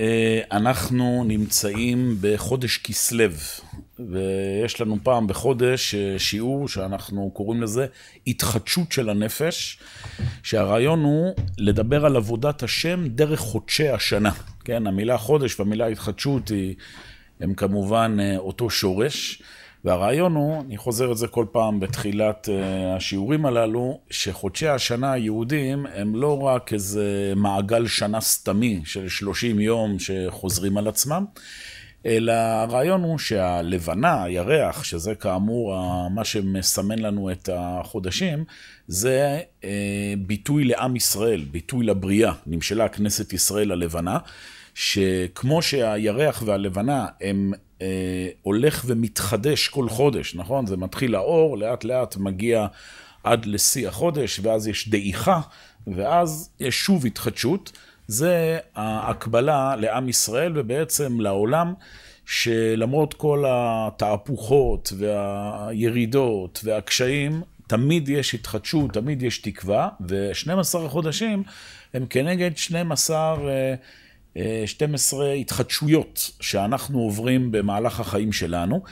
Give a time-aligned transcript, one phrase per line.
[0.00, 3.24] אה, אנחנו נמצאים בחודש כסלו,
[3.98, 7.86] ויש לנו פעם בחודש אה, שיעור שאנחנו קוראים לזה
[8.26, 9.78] התחדשות של הנפש,
[10.42, 14.30] שהרעיון הוא לדבר על עבודת השם דרך חודשי השנה.
[14.64, 16.74] כן, המילה חודש והמילה התחדשות היא,
[17.40, 19.42] הם כמובן אה, אותו שורש.
[19.84, 25.86] והרעיון הוא, אני חוזר את זה כל פעם בתחילת uh, השיעורים הללו, שחודשי השנה היהודים
[25.94, 31.24] הם לא רק איזה מעגל שנה סתמי של 30 יום שחוזרים על עצמם,
[32.06, 35.74] אלא הרעיון הוא שהלבנה, הירח, שזה כאמור
[36.10, 38.44] מה שמסמן לנו את החודשים,
[38.86, 39.64] זה uh,
[40.18, 44.18] ביטוי לעם ישראל, ביטוי לבריאה, נמשלה כנסת ישראל הלבנה.
[44.74, 47.58] שכמו שהירח והלבנה הם אה,
[48.42, 50.66] הולך ומתחדש כל חודש, נכון?
[50.66, 52.66] זה מתחיל האור, לאט לאט מגיע
[53.24, 55.40] עד לשיא החודש, ואז יש דעיכה,
[55.86, 57.72] ואז יש שוב התחדשות.
[58.08, 61.74] זה ההקבלה לעם ישראל ובעצם לעולם,
[62.26, 71.42] שלמרות כל התהפוכות והירידות והקשיים, תמיד יש התחדשות, תמיד יש תקווה, ו-12 החודשים
[71.94, 73.36] הם כנגד 12
[74.66, 78.82] 12 אה, התחדשויות שאנחנו עוברים במהלך החיים שלנו.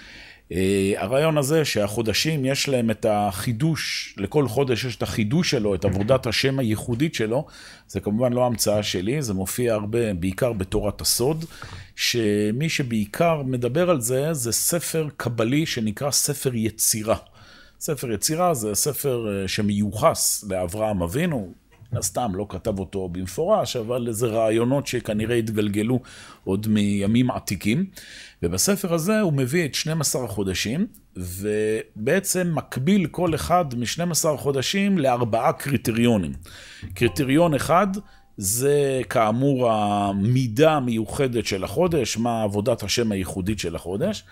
[0.53, 5.85] אה, הרעיון הזה שהחודשים יש להם את החידוש, לכל חודש יש את החידוש שלו, את
[5.85, 7.47] עבודת השם הייחודית שלו,
[7.89, 11.45] זה כמובן לא המצאה שלי, זה מופיע הרבה, בעיקר בתורת הסוד,
[11.97, 17.17] שמי שבעיקר מדבר על זה, זה ספר קבלי שנקרא ספר יצירה.
[17.81, 21.53] ספר יצירה זה ספר אה, שמיוחס לאברהם אבינו,
[21.93, 26.01] מן הסתם לא כתב אותו במפורש, אבל איזה רעיונות שכנראה התגלגלו
[26.45, 27.87] עוד מימים עתיקים.
[28.43, 36.33] ובספר הזה הוא מביא את 12 החודשים, ובעצם מקביל כל אחד מ-12 החודשים לארבעה קריטריונים.
[36.95, 37.87] קריטריון אחד,
[38.37, 44.25] זה כאמור המידה המיוחדת של החודש, מה עבודת השם הייחודית של החודש.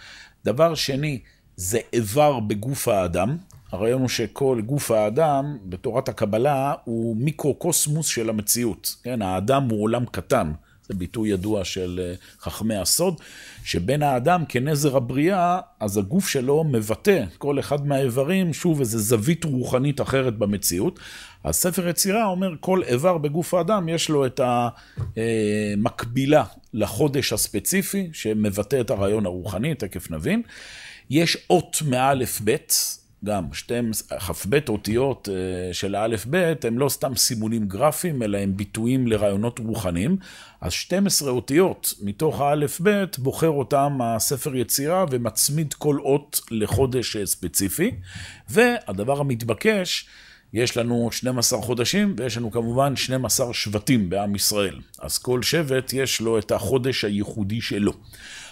[0.44, 1.20] דבר שני,
[1.56, 3.36] זה איבר בגוף האדם,
[3.72, 8.96] הרעיון הוא שכל גוף האדם, בתורת הקבלה, הוא מיקרוקוסמוס של המציאות.
[9.02, 10.52] כן, האדם הוא עולם קטן.
[10.88, 13.20] זה ביטוי ידוע של אה, חכמי הסוד,
[13.64, 20.00] שבין האדם כנזר הבריאה, אז הגוף שלו מבטא כל אחד מהאיברים, שוב, איזו זווית רוחנית
[20.00, 20.98] אחרת במציאות.
[21.44, 24.40] אז ספר יצירה אומר, כל איבר בגוף האדם יש לו את
[25.16, 30.42] המקבילה לחודש הספציפי, שמבטא את הרעיון הרוחני, תכף נבין.
[31.10, 33.44] יש אות מאלף בית, גם,
[34.18, 40.16] כ"ב אותיות אה, של האלף-בית הם לא סתם סימונים גרפיים, אלא הם ביטויים לרעיונות רוחניים.
[40.60, 47.90] אז 12 אותיות מתוך האלף-בית בוחר אותם הספר יצירה ומצמיד כל אות לחודש אה, ספציפי.
[48.48, 50.08] והדבר המתבקש,
[50.56, 54.80] יש לנו 12 חודשים ויש לנו כמובן 12 שבטים בעם ישראל.
[54.98, 57.92] אז כל שבט יש לו את החודש הייחודי שלו.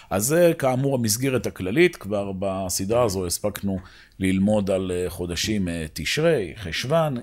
[0.09, 3.79] אז זה כאמור המסגרת הכללית, כבר בסדרה הזו הספקנו
[4.19, 7.17] ללמוד על אה, חודשים אה, תשרי, חשוון,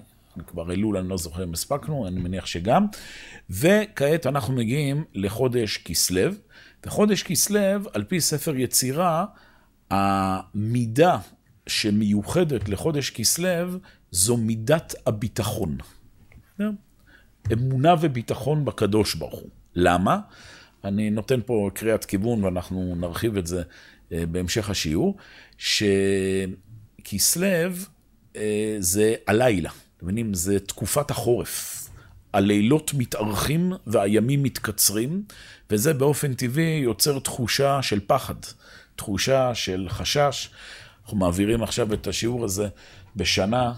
[0.46, 2.86] כבר אלול, אני לא זוכר אם הספקנו, אני מניח שגם.
[3.50, 6.30] וכעת אנחנו מגיעים לחודש כסלו,
[6.86, 7.60] וחודש כסלו,
[7.92, 9.24] על פי ספר יצירה,
[9.90, 11.18] המידה
[11.66, 13.78] שמיוחדת לחודש כסלו
[14.12, 15.76] זו מידת הביטחון.
[17.52, 19.50] אמונה וביטחון בקדוש ברוך הוא.
[19.74, 20.20] למה?
[20.84, 23.62] אני נותן פה קריאת כיוון, ואנחנו נרחיב את זה
[24.12, 25.16] אה, בהמשך השיעור,
[25.58, 27.46] שכסלו
[28.36, 30.34] אה, זה הלילה, אתם מבינים?
[30.34, 31.88] זה תקופת החורף.
[32.32, 35.22] הלילות מתארכים והימים מתקצרים,
[35.70, 38.34] וזה באופן טבעי יוצר תחושה של פחד,
[38.96, 40.50] תחושה של חשש.
[41.02, 42.68] אנחנו מעבירים עכשיו את השיעור הזה
[43.16, 43.72] בשנה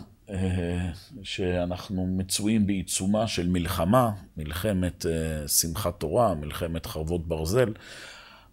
[1.23, 7.73] שאנחנו מצויים בעיצומה של מלחמה, מלחמת אה, שמחת תורה, מלחמת חרבות ברזל,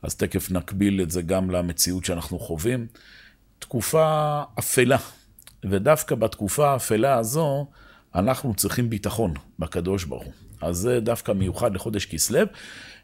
[0.02, 2.88] אז תכף נקביל את זה גם למציאות שאנחנו חווים.
[3.60, 4.98] תקופה אפלה,
[5.66, 7.68] ודווקא בתקופה האפלה הזו,
[8.16, 10.34] אנחנו צריכים ביטחון בקדוש ברוך הוא.
[10.62, 12.40] אז זה דווקא מיוחד לחודש כסלו.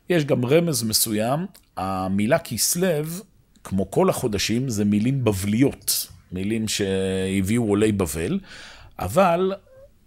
[0.10, 1.46] יש גם רמז מסוים,
[1.78, 2.88] המילה כסלו,
[3.64, 6.08] כמו כל החודשים, זה מילים בבליות.
[6.32, 8.40] מילים שהביאו עולי בבל,
[9.00, 9.54] אבל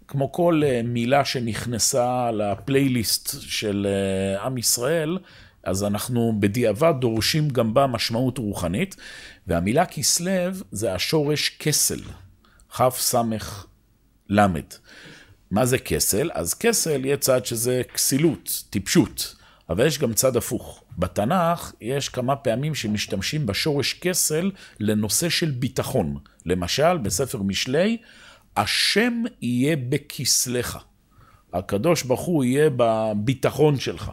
[0.07, 5.17] כמו כל אה, מילה שנכנסה לפלייליסט של אה, עם ישראל,
[5.63, 8.95] אז אנחנו בדיעבד דורשים גם בה משמעות רוחנית,
[9.47, 11.99] והמילה כסלו זה השורש כסל,
[12.77, 13.15] כ"ס
[14.29, 14.47] ל'.
[15.51, 16.29] מה זה כסל?
[16.33, 19.35] אז כסל יהיה צד שזה כסילות, טיפשות,
[19.71, 20.83] אבל יש גם צד הפוך.
[20.97, 26.17] בתנ"ך יש כמה פעמים שמשתמשים בשורש כסל לנושא של ביטחון.
[26.45, 27.97] למשל, בספר משלי,
[28.57, 30.77] השם יהיה בכסלך.
[31.53, 34.11] הקדוש ברוך הוא יהיה בביטחון שלך.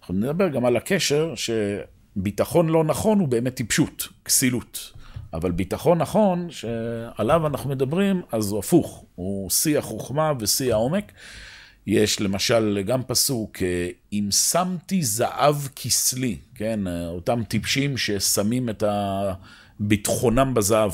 [0.00, 4.92] אנחנו נדבר גם על הקשר שביטחון לא נכון הוא באמת טיפשות, כסילות.
[5.32, 11.12] אבל ביטחון נכון, שעליו אנחנו מדברים, אז הוא הפוך, הוא שיא החוכמה ושיא העומק.
[11.88, 13.56] יש למשל גם פסוק,
[14.12, 18.82] אם שמתי זהב כסלי, כן, אותם טיפשים ששמים את
[19.80, 20.92] ביטחונם בזהב.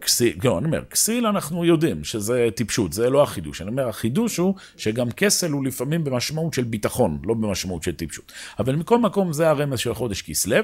[0.00, 3.60] כסיל, לא, אני אומר, כסיל אנחנו יודעים שזה טיפשות, זה לא החידוש.
[3.60, 8.32] אני אומר, החידוש הוא שגם כסל הוא לפעמים במשמעות של ביטחון, לא במשמעות של טיפשות.
[8.58, 10.56] אבל מכל מקום זה הרמז של חודש כסלו.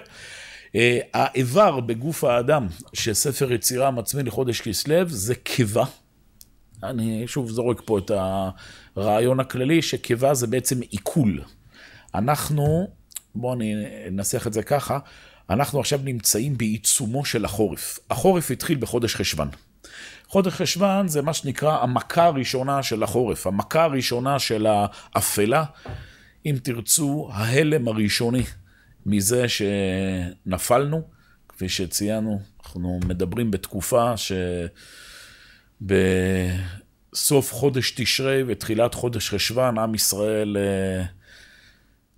[0.77, 5.85] אה, האיבר בגוף האדם שספר יצירה מצמין לחודש כסלו זה קיבה.
[6.83, 8.11] אני שוב זורק פה את
[8.97, 11.41] הרעיון הכללי שקיבה זה בעצם עיכול.
[12.15, 12.89] אנחנו,
[13.35, 13.75] בואו אני
[14.09, 14.99] אנסח את זה ככה,
[15.51, 17.99] אנחנו עכשיו נמצאים בעיצומו של החורף.
[18.11, 19.49] החורף התחיל בחודש חשוון.
[20.29, 25.65] חודש חשוון זה מה שנקרא המכה הראשונה של החורף, המכה הראשונה של האפלה,
[26.47, 28.43] אם תרצו, ההלם הראשוני
[29.07, 31.03] מזה שנפלנו.
[31.49, 34.17] כפי שציינו, אנחנו מדברים בתקופה
[35.83, 41.05] שבסוף חודש תשרי ותחילת חודש חשוון, עם ישראל אה,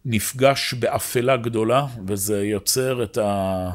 [0.04, 3.70] נפגש באפלה גדולה, וזה יוצר את ה...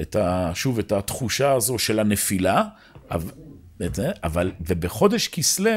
[0.00, 0.50] את ה...
[0.54, 2.64] שוב, את התחושה הזו של הנפילה,
[3.10, 3.30] אבל,
[4.24, 5.70] אבל ובחודש כסלו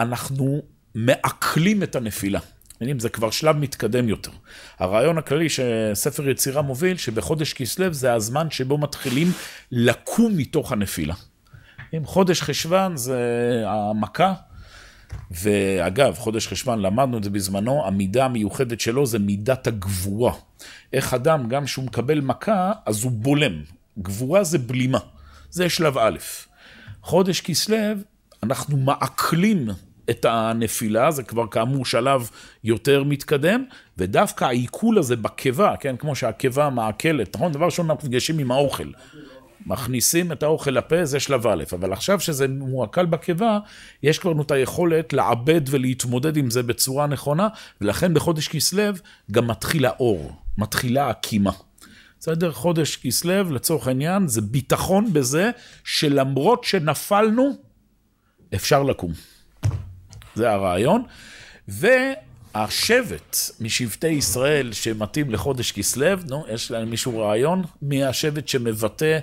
[0.00, 0.62] אנחנו
[0.94, 2.40] מעכלים את הנפילה.
[2.76, 3.00] מבינים?
[3.00, 4.30] זה כבר שלב מתקדם יותר.
[4.78, 9.32] הרעיון הכללי שספר יצירה מוביל, שבחודש כסלו זה הזמן שבו מתחילים
[9.72, 11.14] לקום מתוך הנפילה.
[11.96, 13.18] אם חודש חשוון זה
[13.66, 14.32] המכה,
[15.30, 20.32] ואגב, חודש חשוון, למדנו את זה בזמנו, המידה המיוחדת שלו זה מידת הגבורה.
[20.92, 23.52] איך אדם, גם כשהוא מקבל מכה, אז הוא בולם.
[23.98, 24.98] גבורה זה בלימה.
[25.50, 26.18] זה שלב א'.
[27.02, 27.76] חודש כסלו,
[28.42, 29.68] אנחנו מעכלים
[30.10, 32.30] את הנפילה, זה כבר כאמור שלב
[32.64, 33.64] יותר מתקדם,
[33.98, 37.52] ודווקא העיכול הזה בקיבה, כן, כמו שהקיבה מעכלת, נכון?
[37.52, 38.90] דבר ראשון אנחנו נפגשים עם האוכל.
[39.66, 43.58] מכניסים את האוכל לפה, זה שלב א', אבל עכשיו שזה מועקל בקיבה,
[44.02, 47.48] יש כבר את היכולת לעבד ולהתמודד עם זה בצורה נכונה,
[47.80, 48.92] ולכן בחודש כסלו
[49.30, 51.52] גם מתחיל האור, מתחילה הקימה.
[52.20, 52.52] בסדר?
[52.52, 55.50] חודש כסלו, לצורך העניין, זה ביטחון בזה
[55.84, 57.50] שלמרות שנפלנו,
[58.54, 59.12] אפשר לקום.
[60.34, 61.02] זה הרעיון.
[62.54, 67.62] והשבט משבטי ישראל שמתאים לחודש כסלו, נו, יש להם מישהו רעיון?
[67.82, 69.18] מי השבט שמבטא...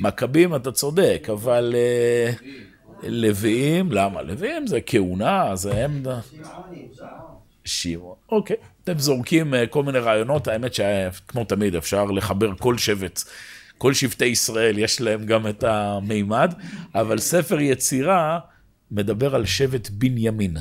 [0.00, 1.74] מכבים, אתה צודק, אבל...
[1.76, 2.32] אה,
[3.02, 4.22] לוויים, למה?
[4.22, 6.02] לוויים זה כהונה, זה הם...
[7.64, 8.56] שמעון, אוקיי.
[8.84, 13.22] אתם זורקים אה, כל מיני רעיונות, האמת שכמו תמיד אפשר לחבר כל שבט,
[13.78, 16.54] כל שבטי ישראל, יש להם גם את המימד,
[16.94, 18.38] אבל ספר יצירה
[18.90, 20.56] מדבר על שבט בנימין.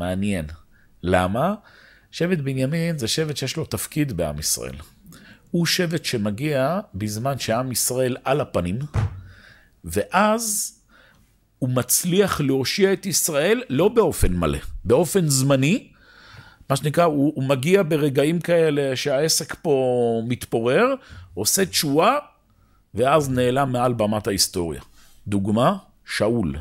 [0.00, 0.46] מעניין.
[1.02, 1.54] למה?
[2.10, 4.76] שבט בנימין זה שבט שיש לו תפקיד בעם ישראל.
[5.50, 8.78] הוא שבט שמגיע בזמן שעם ישראל על הפנים,
[9.84, 10.74] ואז
[11.58, 15.88] הוא מצליח להושיע את ישראל לא באופן מלא, באופן זמני,
[16.70, 20.94] מה שנקרא, הוא, הוא מגיע ברגעים כאלה שהעסק פה מתפורר,
[21.34, 22.16] עושה תשואה,
[22.94, 24.80] ואז נעלם מעל במת ההיסטוריה.
[25.26, 26.56] דוגמה, שאול.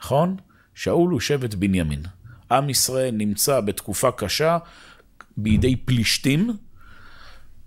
[0.00, 0.36] נכון?
[0.74, 2.02] שאול הוא שבט בנימין.
[2.50, 4.58] עם ישראל נמצא בתקופה קשה
[5.36, 6.50] בידי פלישתים,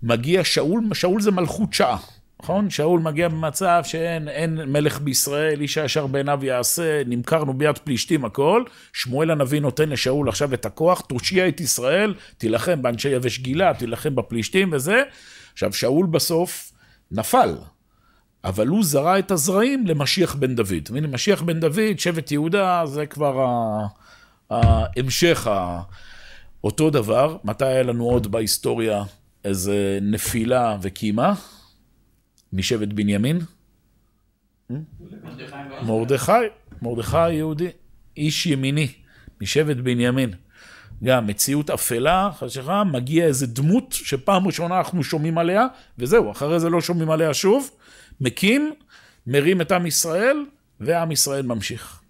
[0.02, 1.98] מגיע שאול, שאול זה מלכות שעה,
[2.42, 2.70] נכון?
[2.70, 8.64] שאול מגיע במצב שאין אין מלך בישראל, איש הישר בעיניו יעשה, נמכרנו ביד פלישתים הכל,
[8.92, 14.14] שמואל הנביא נותן לשאול עכשיו את הכוח, תושיע את ישראל, תילחם באנשי יבש גילה, תילחם
[14.14, 15.02] בפלישתים וזה.
[15.52, 16.72] עכשיו, שאול בסוף
[17.10, 17.54] נפל,
[18.46, 20.88] אבל הוא זרע את הזרעים למשיח בן דוד.
[20.90, 23.46] והנה, משיח בן דוד, שבט יהודה, זה כבר
[24.50, 25.46] ההמשך,
[26.64, 27.36] אותו דבר.
[27.44, 29.02] מתי היה לנו עוד בהיסטוריה
[29.44, 31.34] איזה נפילה וקימה?
[32.52, 33.40] משבט בנימין?
[35.82, 36.32] מרדכי,
[36.82, 37.68] מרדכי יהודי,
[38.16, 38.88] איש ימיני,
[39.40, 40.30] משבט בנימין.
[41.04, 45.66] גם מציאות אפלה, חשיכה, מגיע איזה דמות שפעם ראשונה אנחנו שומעים עליה,
[45.98, 47.70] וזהו, אחרי זה לא שומעים עליה שוב.
[48.20, 48.72] מקים,
[49.26, 50.44] מרים את עם ישראל,
[50.80, 52.00] ועם ישראל ממשיך.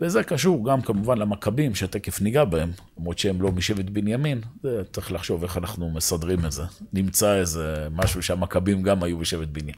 [0.00, 5.12] וזה קשור גם כמובן למכבים, שתכף ניגע בהם, למרות שהם לא משבט בנימין, זה צריך
[5.12, 6.62] לחשוב איך אנחנו מסדרים את זה.
[6.92, 9.74] נמצא איזה משהו שהמכבים גם היו בשבט בנימין.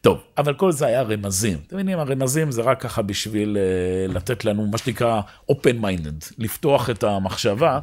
[0.00, 1.58] טוב, אבל כל זה היה רמזים.
[1.66, 5.20] אתם מבינים, הרמזים זה רק ככה בשביל uh, לתת לנו מה שנקרא
[5.52, 7.80] open minded, לפתוח את המחשבה.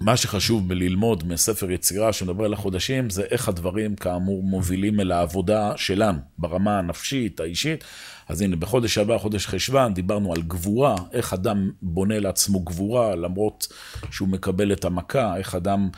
[0.00, 5.72] מה שחשוב בללמוד מספר יצירה שמדבר על החודשים, זה איך הדברים כאמור מובילים אל העבודה
[5.76, 7.84] שלנו, ברמה הנפשית, האישית.
[8.28, 13.66] אז הנה, בחודש הבא, חודש חשוון, דיברנו על גבורה, איך אדם בונה לעצמו גבורה, למרות
[14.10, 15.88] שהוא מקבל את המכה, איך אדם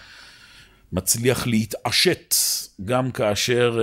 [0.92, 2.34] מצליח להתעשת,
[2.84, 3.80] גם כאשר,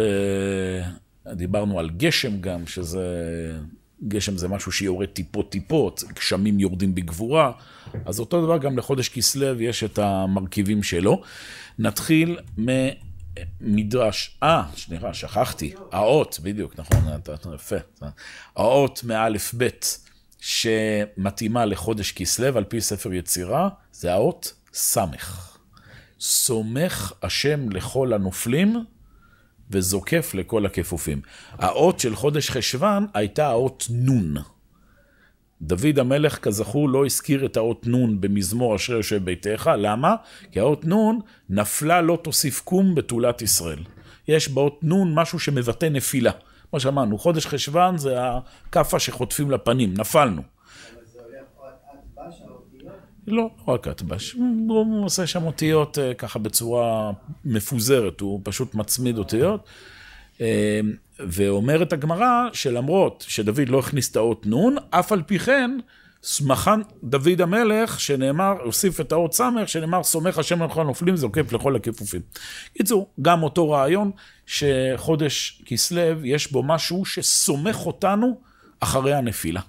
[1.26, 3.08] אה, דיברנו על גשם גם, שזה
[4.08, 7.51] גשם זה משהו שיורד טיפות-טיפות, גשמים יורדים בגבורה,
[8.06, 11.22] אז אותו דבר גם לחודש כסלו יש את המרכיבים שלו.
[11.80, 12.39] נתחיל
[13.62, 17.00] ממדרש, אה, סליחה, שכחתי, האות, בדיוק, נכון,
[17.56, 17.75] יפה.
[18.56, 20.00] האות מאלף בית
[20.39, 25.58] שמתאימה לחודש כסלו על פי ספר יצירה, זה האות סמך.
[26.20, 28.84] סומך השם לכל הנופלים,
[29.72, 31.22] וזוקף לכל הכפופים.
[31.52, 34.36] האות של חודש חשוון הייתה האות נון.
[35.62, 40.16] דוד המלך, כזכור, לא הזכיר את האות נון במזמור אשר יושב ביתך, למה?
[40.52, 41.20] כי האות נון
[41.50, 43.80] נפלה לא תוסיף קום בתולת ישראל.
[44.28, 46.32] יש באות נון משהו שמבטא נפילה.
[46.70, 50.42] כמו שאמרנו, חודש חשוון זה הכאפה שחוטפים לפנים, נפלנו.
[53.28, 54.32] לא, רק כתב"ש,
[54.68, 57.12] הוא עושה שם אותיות אה, ככה בצורה
[57.46, 59.68] מפוזרת, הוא פשוט מצמיד אותיות.
[60.42, 60.80] אה,
[61.20, 65.78] ואומרת הגמרא שלמרות שדוד לא הכניס את האות נון, אף על פי כן,
[66.24, 71.76] סמכן דוד המלך, שנאמר, הוסיף את האות סמך, שנאמר, סומך השם לכל הנופלים, זוקף לכל
[71.76, 72.22] הכיפופים.
[72.78, 74.12] קיצור, גם אותו רעיון,
[74.46, 78.40] שחודש כסלו, יש בו משהו שסומך אותנו
[78.80, 79.62] אחרי הנפילה.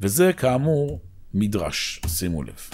[0.00, 1.00] וזה כאמור
[1.34, 2.70] מדרש, שימו לב.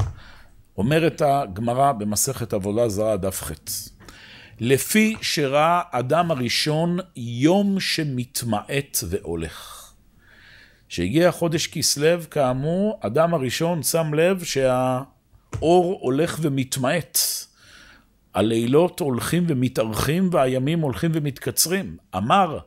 [0.79, 3.51] אומרת הגמרא במסכת עבודה זרה, דף ח'
[4.61, 9.93] לפי שראה אדם הראשון יום שמתמעט והולך.
[10.89, 17.19] כשהגיע חודש כסלו, כאמור, אדם הראשון שם לב שהאור הולך ומתמעט.
[18.35, 21.97] הלילות הולכים ומתארכים והימים הולכים ומתקצרים.
[22.17, 22.59] אמר,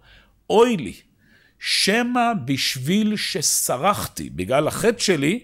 [0.49, 0.93] אוי לי,
[1.59, 5.39] שמא בשביל שסרחתי, בגלל החטא שלי,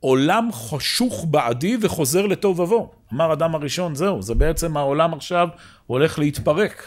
[0.00, 2.92] עולם חשוך בעדי וחוזר לתוהו ובוהו.
[3.12, 5.48] אמר אדם הראשון, זהו, זה בעצם העולם עכשיו
[5.86, 6.82] הולך להתפרק.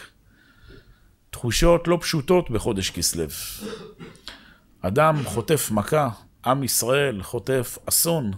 [1.30, 3.24] תחושות לא פשוטות בחודש כסלו.
[4.80, 6.08] אדם חוטף מכה,
[6.46, 8.30] עם ישראל חוטף אסון,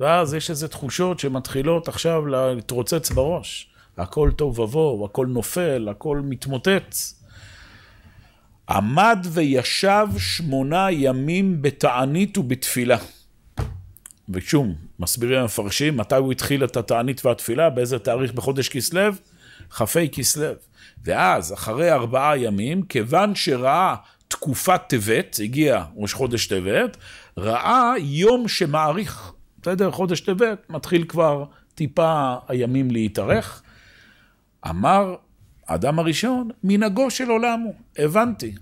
[0.00, 3.70] ואז יש איזה תחושות שמתחילות עכשיו להתרוצץ בראש.
[3.96, 6.94] הכל טוב ובוהו, הכל נופל, הכל מתמוטט.
[8.68, 12.96] עמד וישב שמונה ימים בתענית ובתפילה.
[14.28, 19.12] ושום, מסבירים המפרשים, מתי הוא התחיל את התענית והתפילה, באיזה תאריך בחודש כסלו?
[19.70, 20.52] כ"ה כסלו.
[21.04, 23.94] ואז, אחרי ארבעה ימים, כיוון שראה
[24.28, 26.96] תקופת טבת, הגיע ראש חודש טבת,
[27.38, 29.90] ראה יום שמאריך, בסדר?
[29.90, 33.62] חודש טבת, מתחיל כבר טיפה הימים להתארך.
[34.70, 35.14] אמר
[35.66, 37.74] האדם הראשון, מנהגו של עולם הוא.
[37.98, 38.54] הבנתי.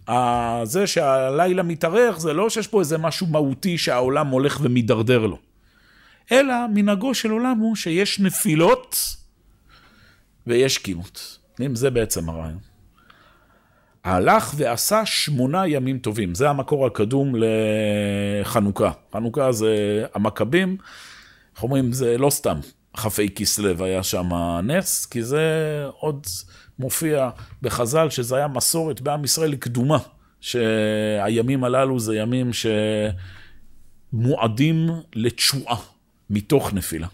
[0.63, 5.39] זה שהלילה מתארך, זה לא שיש פה איזה משהו מהותי שהעולם הולך ומידרדר לו.
[6.33, 9.17] אלא מנהגו של עולם הוא שיש נפילות
[10.47, 11.39] ויש קימות.
[11.61, 12.59] אם זה בעצם הרעיון.
[14.05, 17.35] הלך ועשה שמונה ימים טובים, זה המקור הקדום
[18.43, 18.91] לחנוכה.
[19.13, 20.77] חנוכה זה המכבים,
[21.55, 22.59] איך אומרים, זה לא סתם
[22.97, 24.29] כ"ה כסלו היה שם
[24.63, 25.43] נס, כי זה
[25.99, 26.27] עוד
[26.79, 27.31] מופיע
[27.63, 29.99] בחז"ל שזה היה מסורת בעם ישראל קדומה,
[30.41, 32.51] שהימים הללו זה ימים
[34.13, 35.77] שמועדים לתשועה.
[36.33, 37.07] מתוך נפילה.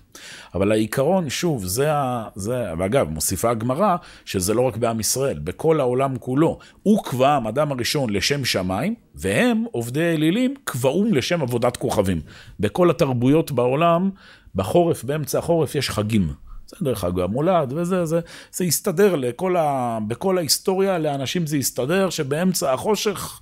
[0.54, 2.28] אבל העיקרון, שוב, זה ה...
[2.34, 6.58] זה, ואגב, מוסיפה הגמרא, שזה לא רק בעם ישראל, בכל העולם כולו.
[6.82, 12.20] הוא קבע המדם הראשון לשם שמיים, והם, עובדי אלילים, קבעום לשם עבודת כוכבים.
[12.60, 14.10] בכל התרבויות בעולם,
[14.54, 16.32] בחורף, באמצע החורף, יש חגים.
[16.66, 18.20] זה דרך אגב המולד, וזה, זה,
[18.52, 19.98] זה יסתדר לכל ה...
[20.08, 23.40] בכל ההיסטוריה, לאנשים זה יסתדר, שבאמצע החושך...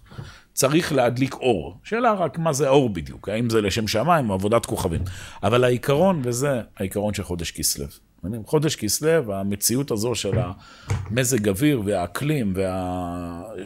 [0.57, 1.79] צריך להדליק אור.
[1.85, 5.01] שאלה רק מה זה אור בדיוק, האם זה לשם שמיים או עבודת כוכבים.
[5.43, 7.87] אבל העיקרון, וזה העיקרון של חודש כסלו.
[8.45, 12.55] חודש כסלו, המציאות הזו של המזג אוויר והאקלים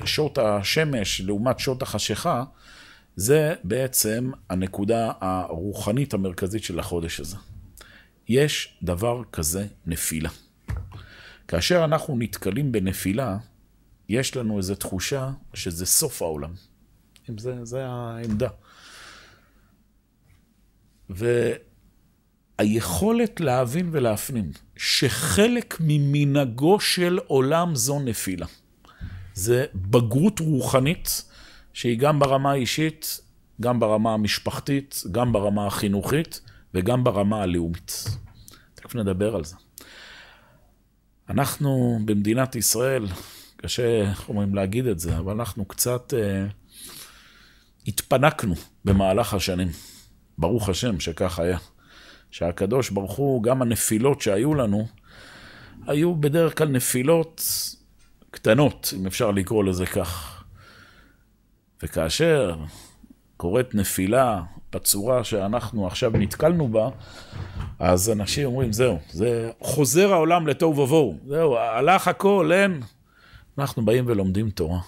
[0.02, 2.44] ושעות השמש לעומת שעות החשיכה,
[3.16, 7.36] זה בעצם הנקודה הרוחנית המרכזית של החודש הזה.
[8.28, 10.30] יש דבר כזה נפילה.
[11.48, 13.36] כאשר אנחנו נתקלים בנפילה,
[14.08, 16.69] יש לנו איזו תחושה שזה סוף העולם.
[17.30, 18.48] אם זה, זה העמדה.
[22.58, 28.46] והיכולת להבין ולהפנים שחלק ממנהגו של עולם זו נפילה.
[29.34, 31.24] זה בגרות רוחנית
[31.72, 33.20] שהיא גם ברמה האישית,
[33.60, 36.40] גם ברמה המשפחתית, גם ברמה החינוכית
[36.74, 38.04] וגם ברמה הלאומית.
[38.74, 39.56] תכף נדבר על זה.
[41.28, 43.06] אנחנו במדינת ישראל,
[43.56, 46.46] קשה, איך אומרים, להגיד את זה, אבל אנחנו קצת אה,
[47.86, 49.68] התפנקנו במהלך השנים.
[50.38, 51.58] ברוך השם שכך היה.
[52.30, 54.86] שהקדוש ברוך הוא, גם הנפילות שהיו לנו,
[55.86, 57.42] היו בדרך כלל נפילות
[58.30, 60.42] קטנות, אם אפשר לקרוא לזה כך.
[61.82, 62.56] וכאשר
[63.36, 66.88] קורית נפילה בצורה שאנחנו עכשיו נתקלנו בה,
[67.78, 72.80] אז אנשים אומרים, זהו, זה חוזר העולם לתוהו ובוהו, זהו, הלך הכל, אין.
[73.58, 74.80] אנחנו באים ולומדים תורה.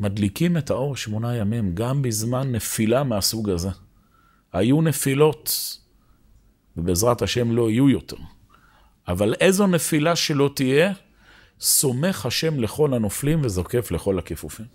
[0.00, 3.68] מדליקים את האור שמונה ימים, גם בזמן נפילה מהסוג הזה.
[4.52, 5.50] היו נפילות,
[6.76, 8.16] ובעזרת השם לא יהיו יותר.
[9.08, 10.92] אבל איזו נפילה שלא תהיה,
[11.60, 14.66] סומך השם לכל הנופלים וזוקף לכל הכיפופים.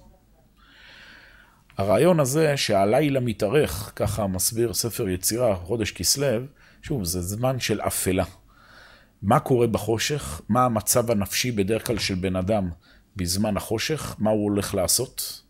[1.77, 6.45] הרעיון הזה שהלילה מתארך, ככה מסביר ספר יצירה, חודש כסלו,
[6.81, 8.23] שוב, זה זמן של אפלה.
[9.21, 10.41] מה קורה בחושך?
[10.49, 12.69] מה המצב הנפשי בדרך כלל של בן אדם
[13.19, 14.15] בזמן החושך?
[14.19, 15.41] מה הוא הולך לעשות?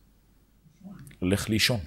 [1.20, 1.80] הולך לישון.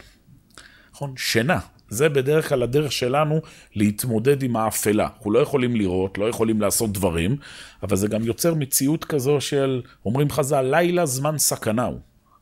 [0.93, 1.15] נכון?
[1.17, 1.59] שינה.
[1.89, 3.41] זה בדרך כלל הדרך שלנו
[3.75, 5.05] להתמודד עם האפלה.
[5.05, 7.37] אנחנו לא יכולים לראות, לא יכולים לעשות דברים,
[7.83, 12.01] אבל זה גם יוצר מציאות כזו של, אומרים חז"ל, לילה זמן סכנה הוא.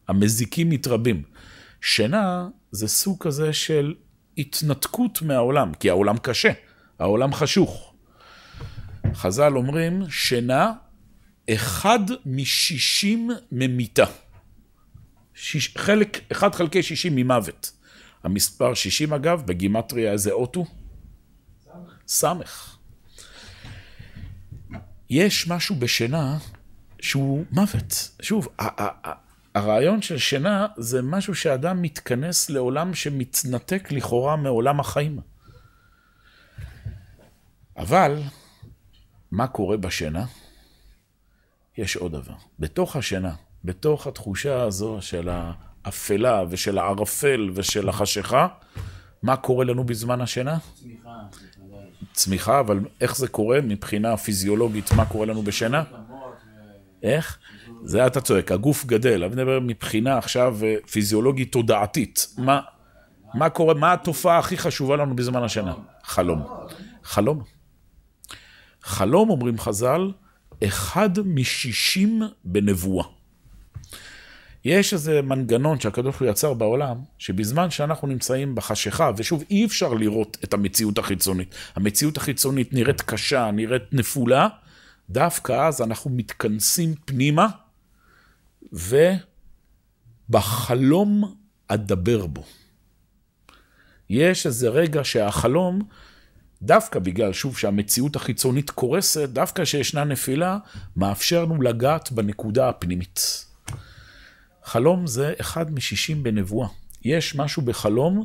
[0.08, 1.22] המזיקים מתרבים.
[1.80, 3.94] שינה זה סוג כזה של
[4.38, 6.52] התנתקות מהעולם, כי העולם קשה,
[6.98, 7.94] העולם חשוך.
[9.14, 10.72] חז"ל אומרים, שינה
[11.54, 14.04] אחד משישים ממיתה.
[15.34, 17.72] שיש, חלק, אחד חלקי שישים ממוות.
[18.24, 20.66] המספר שישים אגב, בגימטריה איזה אות הוא?
[22.06, 22.76] סמך.
[25.10, 26.38] יש משהו בשינה
[27.00, 28.10] שהוא מוות.
[28.22, 28.48] שוב,
[29.54, 35.20] הרעיון של שינה זה משהו שאדם מתכנס לעולם שמתנתק לכאורה מעולם החיים.
[37.76, 38.22] אבל,
[39.30, 40.24] מה קורה בשינה?
[41.80, 42.34] יש עוד דבר.
[42.58, 43.34] בתוך השינה,
[43.64, 45.28] בתוך התחושה הזו של
[45.84, 48.48] האפלה ושל הערפל ושל החשיכה,
[49.22, 50.58] מה קורה לנו בזמן השינה?
[50.74, 51.10] צמיחה.
[52.12, 55.82] צמיחה, אבל איך זה קורה מבחינה פיזיולוגית, מה קורה לנו בשינה?
[57.02, 57.38] איך?
[57.82, 62.34] זה אתה צועק, הגוף גדל, אני מדבר מבחינה עכשיו אה, פיזיולוגית תודעתית.
[62.38, 62.60] מה,
[63.34, 65.74] מה קורה, מה התופעה הכי חשובה לנו בזמן השינה?
[66.04, 66.42] חלום.
[67.02, 67.42] חלום.
[68.82, 70.10] חלום, אומרים חז"ל,
[70.64, 73.06] אחד משישים בנבואה.
[74.64, 79.94] יש איזה מנגנון שהקדוש ברוך הוא יצר בעולם, שבזמן שאנחנו נמצאים בחשיכה, ושוב, אי אפשר
[79.94, 81.54] לראות את המציאות החיצונית.
[81.74, 84.48] המציאות החיצונית נראית קשה, נראית נפולה,
[85.10, 87.48] דווקא אז אנחנו מתכנסים פנימה,
[90.28, 91.34] ובחלום
[91.68, 92.44] אדבר בו.
[94.10, 95.82] יש איזה רגע שהחלום,
[96.62, 100.58] דווקא בגלל, שוב, שהמציאות החיצונית קורסת, דווקא כשישנה נפילה,
[100.96, 103.46] מאפשר לנו לגעת בנקודה הפנימית.
[104.64, 106.68] חלום זה אחד משישים בנבואה.
[107.04, 108.24] יש משהו בחלום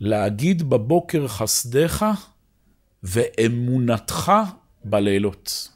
[0.00, 2.06] להגיד בבוקר חסדך
[3.02, 4.32] ואמונתך
[4.84, 5.68] בלילות.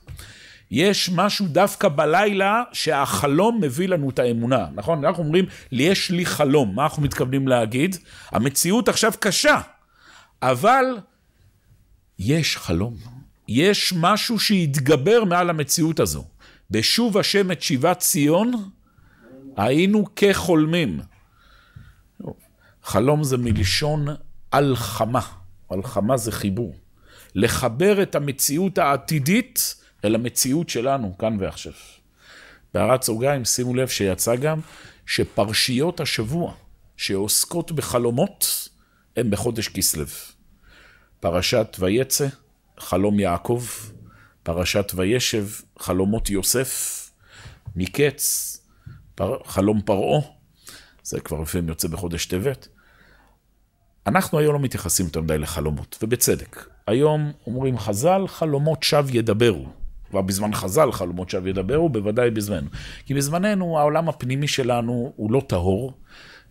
[0.70, 5.04] יש משהו דווקא בלילה שהחלום מביא לנו את האמונה, נכון?
[5.04, 7.96] אנחנו אומרים, יש לי חלום, מה אנחנו מתכוונים להגיד?
[8.30, 9.60] המציאות עכשיו קשה,
[10.42, 10.84] אבל
[12.18, 12.96] יש חלום.
[13.48, 16.24] יש משהו שהתגבר מעל המציאות הזו.
[16.70, 18.70] בשוב השם את שיבת ציון,
[19.56, 21.00] היינו כחולמים.
[22.82, 24.06] חלום זה מלשון
[24.52, 25.20] הלחמה,
[25.70, 26.74] הלחמה זה חיבור.
[27.34, 29.74] לחבר את המציאות העתידית
[30.04, 31.72] אל המציאות שלנו, כאן ועכשיו.
[32.74, 34.60] בהערת סוגריים, שימו לב שיצא גם
[35.06, 36.54] שפרשיות השבוע
[36.96, 38.68] שעוסקות בחלומות,
[39.16, 40.04] הן בחודש כסלו.
[41.24, 42.26] פרשת ויצא,
[42.78, 43.62] חלום יעקב,
[44.42, 45.46] פרשת וישב,
[45.78, 47.10] חלומות יוסף,
[47.76, 48.56] מקץ,
[49.14, 49.36] פר...
[49.44, 50.20] חלום פרעה,
[51.02, 52.68] זה כבר לפעמים יוצא בחודש טבת.
[54.06, 56.68] אנחנו היום לא מתייחסים יותר מדי לחלומות, ובצדק.
[56.86, 59.66] היום אומרים חז"ל, חלומות שווא ידברו.
[60.10, 62.68] כבר בזמן חז"ל חלומות שווא ידברו, בוודאי בזמננו.
[63.06, 65.92] כי בזמננו העולם הפנימי שלנו הוא לא טהור,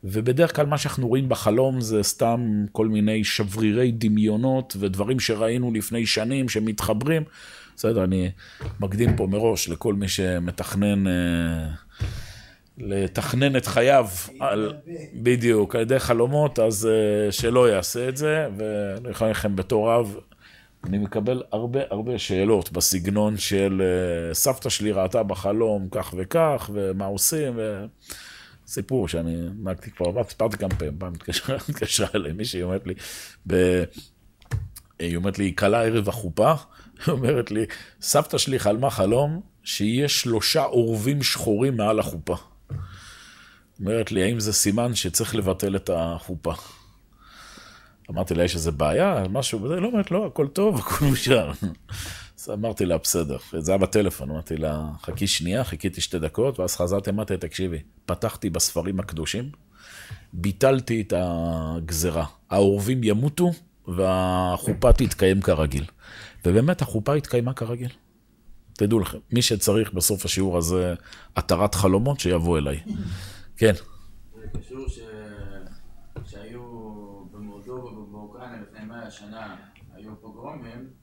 [0.04, 6.06] ובדרך כלל מה שאנחנו רואים בחלום זה סתם כל מיני שברירי דמיונות ודברים שראינו לפני
[6.06, 7.24] שנים שמתחברים.
[7.76, 8.32] בסדר, אני
[8.80, 11.08] מקדים פה מראש לכל מי שמתכנן...
[11.08, 11.68] אה,
[12.78, 14.08] לתכנן את חייו,
[14.40, 14.74] על,
[15.14, 20.18] בדיוק, על ידי חלומות, אז uh, שלא יעשה את זה, ואני יכול לכם בתור אב,
[20.84, 23.82] אני מקבל הרבה הרבה שאלות בסגנון של
[24.32, 27.60] uh, סבתא שלי ראתה בחלום כך וכך, ומה עושים,
[28.68, 31.14] וסיפור שאני נהגתי כבר, סיפרתי כמה פעמים, פעם
[31.70, 32.94] התקשרה אליי מישהי, אומרת לי,
[33.48, 33.84] ב...
[35.00, 36.54] היא אומרת לי, היא קלה ערב החופה,
[37.06, 37.66] היא אומרת לי,
[38.02, 42.36] סבתא שלי חלמה חלום שיהיה שלושה עורבים שחורים מעל החופה.
[43.80, 46.54] אומרת לי, האם זה סימן שצריך לבטל את החופה?
[48.12, 51.52] אמרתי לה, יש איזה בעיה, משהו וזה, לא אומרת, לא, הכל טוב, הכל מושר.
[52.44, 56.76] אז אמרתי לה, בסדר, זה היה בטלפון, אמרתי לה, חכי שנייה, חיכיתי שתי דקות, ואז
[56.76, 59.50] חזרתי, אמרתי, תקשיבי, פתחתי בספרים הקדושים,
[60.34, 62.26] ביטלתי את הגזרה.
[62.50, 63.52] העורבים ימותו,
[63.88, 65.86] והחופה תתקיים כרגיל.
[66.46, 67.90] ובאמת, החופה התקיימה כרגיל.
[68.74, 70.94] תדעו לכם, מי שצריך בסוף השיעור הזה
[71.36, 72.80] התרת חלומות, שיבוא אליי.
[73.58, 73.74] כן.
[74.36, 74.88] זה קשור.
[76.26, 76.62] שהיו
[77.32, 79.56] במולדובה ובאוקראינה לפני מאה שנה,
[79.94, 81.03] היו פוגרומים,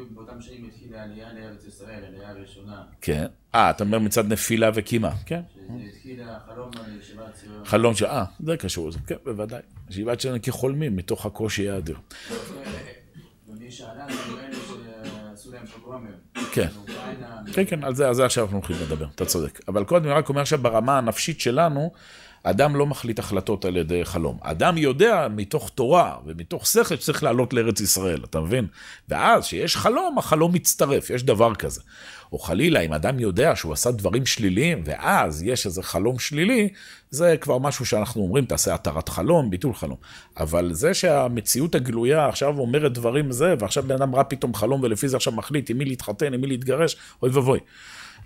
[0.00, 2.82] בדיוק באותם שנים התחילה העלייה לארץ ישראל, העלייה הראשונה.
[3.00, 3.26] כן.
[3.54, 5.10] אה, אתה אומר מצד נפילה וקימה.
[5.26, 5.40] כן.
[5.54, 7.64] שזה התחיל החלום על ישיבת ציון.
[7.64, 8.02] חלום ש...
[8.02, 8.98] אה, זה קשור לזה.
[9.06, 9.60] כן, בוודאי.
[9.90, 11.96] ישיבת ציון כחולמים, מתוך הקושי האדיר.
[13.48, 14.56] ומי שאלה זה אלה
[15.36, 16.12] שעשו להם פוגרומים.
[16.52, 16.68] כן.
[17.52, 19.60] כן, כן, זה, על זה עכשיו אנחנו הולכים לדבר, אתה צודק.
[19.68, 21.92] אבל קודם אני רק אומר עכשיו ברמה הנפשית שלנו,
[22.42, 24.38] אדם לא מחליט החלטות על ידי חלום.
[24.40, 28.66] אדם יודע מתוך תורה ומתוך שכל שצריך לעלות לארץ ישראל, אתה מבין?
[29.08, 31.80] ואז כשיש חלום, החלום מצטרף, יש דבר כזה.
[32.32, 36.68] או חלילה, אם אדם יודע שהוא עשה דברים שליליים, ואז יש איזה חלום שלילי,
[37.10, 39.96] זה כבר משהו שאנחנו אומרים, תעשה התרת חלום, ביטול חלום.
[40.36, 45.08] אבל זה שהמציאות הגלויה עכשיו אומרת דברים זה, ועכשיו בן אדם ראה פתאום חלום, ולפי
[45.08, 47.60] זה עכשיו מחליט עם מי להתחתן, עם מי להתגרש, אוי ואבוי.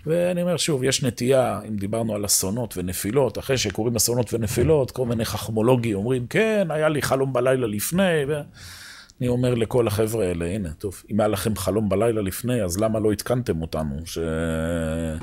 [0.05, 5.05] ואני אומר שוב, יש נטייה, אם דיברנו על אסונות ונפילות, אחרי שקורים אסונות ונפילות, כל
[5.05, 10.73] מיני חכמולוגים אומרים, כן, היה לי חלום בלילה לפני, ואני אומר לכל החבר'ה האלה, הנה,
[10.73, 13.95] טוב, אם היה לכם חלום בלילה לפני, אז למה לא עדכנתם אותנו?
[14.05, 15.19] שכל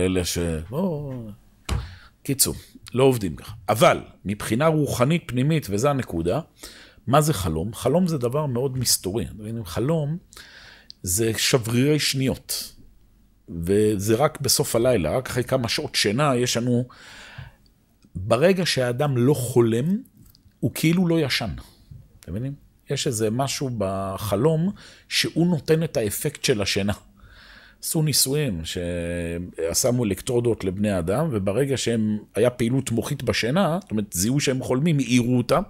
[0.00, 0.38] אלה ש...
[0.70, 1.14] בוא...
[2.22, 2.54] קיצור,
[2.94, 3.52] לא עובדים ככה.
[3.68, 6.40] אבל, מבחינה רוחנית פנימית, וזו הנקודה,
[7.06, 7.74] מה זה חלום?
[7.74, 9.26] חלום זה דבר מאוד מסתורי.
[9.64, 10.16] חלום
[11.02, 12.72] זה שברירי שניות.
[13.60, 16.84] וזה רק בסוף הלילה, רק אחרי כמה שעות שינה יש לנו...
[18.14, 19.98] ברגע שהאדם לא חולם,
[20.60, 21.50] הוא כאילו לא ישן.
[22.20, 22.52] אתם מבינים?
[22.90, 24.72] יש איזה משהו בחלום
[25.08, 26.92] שהוא נותן את האפקט של השינה.
[27.82, 34.62] עשו ניסויים ששמו אלקטרודות לבני אדם, וברגע שהיה פעילות מוחית בשינה, זאת אומרת, זיהו שהם
[34.62, 35.62] חולמים, העירו אותם,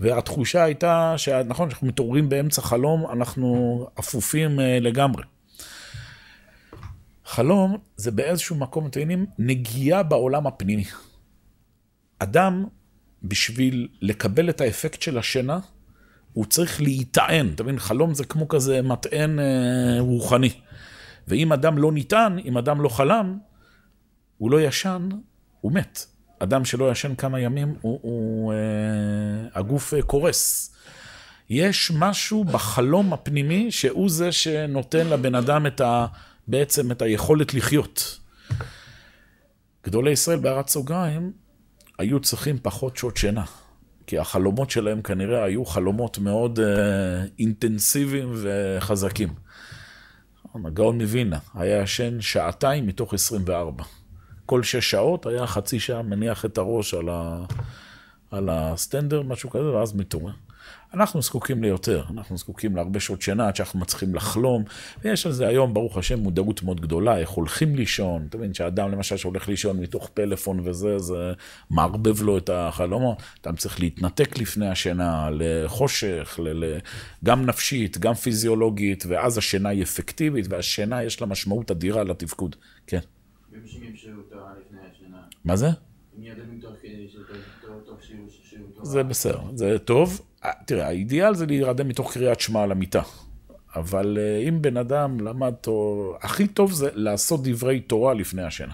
[0.00, 5.22] והתחושה הייתה, שנכון, כשאנחנו מתעוררים באמצע חלום, אנחנו אפופים אה, לגמרי.
[7.30, 10.84] חלום זה באיזשהו מקום, אתם מבינים, נגיעה בעולם הפנימי.
[12.18, 12.64] אדם,
[13.22, 15.58] בשביל לקבל את האפקט של השינה,
[16.32, 17.52] הוא צריך להיטען.
[17.54, 20.50] אתה מבין, חלום זה כמו כזה מטען אה, רוחני.
[21.28, 23.38] ואם אדם לא ניתן, אם אדם לא חלם,
[24.38, 25.08] הוא לא ישן,
[25.60, 26.06] הוא מת.
[26.38, 28.58] אדם שלא ישן כמה ימים, הוא, הוא, אה,
[29.54, 30.74] הגוף אה, קורס.
[31.50, 36.06] יש משהו בחלום הפנימי שהוא זה שנותן לבן אדם את ה...
[36.50, 38.18] בעצם את היכולת לחיות.
[39.84, 41.32] גדולי ישראל בהערת סוגריים
[41.98, 43.44] היו צריכים פחות שעות שינה,
[44.06, 46.62] כי החלומות שלהם כנראה היו חלומות מאוד uh,
[47.38, 49.28] אינטנסיביים וחזקים.
[50.64, 53.84] הגאון מווינה היה ישן שעתיים מתוך 24.
[54.46, 57.44] כל שש שעות היה חצי שעה מניח את הראש על, ה...
[58.30, 60.32] על הסטנדר, משהו כזה, ואז מתעורר.
[60.94, 64.64] אנחנו זקוקים ליותר, אנחנו זקוקים להרבה שעות שינה עד שאנחנו מצליחים לחלום,
[65.04, 68.92] ויש על זה היום, ברוך השם, מודעות מאוד גדולה, איך הולכים לישון, אתה מבין שאדם
[68.92, 71.32] למשל שהולך לישון מתוך פלאפון וזה, זה
[71.70, 76.78] מערבב לו את החלומות, אדם צריך להתנתק לפני השינה, לחושך, ל- ל-
[77.24, 83.00] גם נפשית, גם פיזיולוגית, ואז השינה היא אפקטיבית, והשינה יש לה משמעות אדירה לתפקוד, כן.
[83.52, 85.18] ואנשים ימשרו תורה לפני השינה.
[85.44, 85.68] מה זה?
[88.82, 90.20] זה בסדר, זה טוב.
[90.66, 93.02] תראה, האידיאל זה להירדם מתוך קריאת שמע על המיטה.
[93.76, 98.72] אבל אה, אם בן אדם למד תורה, הכי טוב זה לעשות דברי תורה לפני השינה.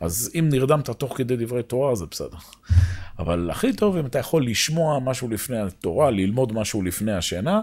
[0.00, 2.36] אז אם נרדמת תוך כדי דברי תורה, זה בסדר.
[3.18, 7.60] אבל הכי טוב אם אתה יכול לשמוע משהו לפני התורה, ללמוד משהו לפני השינה.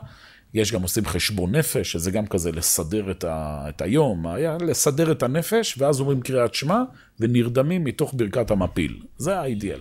[0.54, 5.12] יש גם עושים חשבון נפש, שזה גם כזה לסדר את, ה, את היום, היה לסדר
[5.12, 6.84] את הנפש, ואז אומרים קריאת שמע,
[7.20, 9.00] ונרדמים מתוך ברכת המפיל.
[9.18, 9.80] זה האידיאל.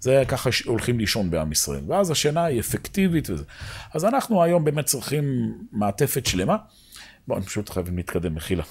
[0.00, 1.80] זה ככה הולכים לישון בעם ישראל.
[1.88, 3.44] ואז השינה היא אפקטיבית וזה.
[3.94, 6.56] אז אנחנו היום באמת צריכים מעטפת שלמה.
[7.28, 8.62] בואו, אני פשוט חייבים להתקדם, מחילה.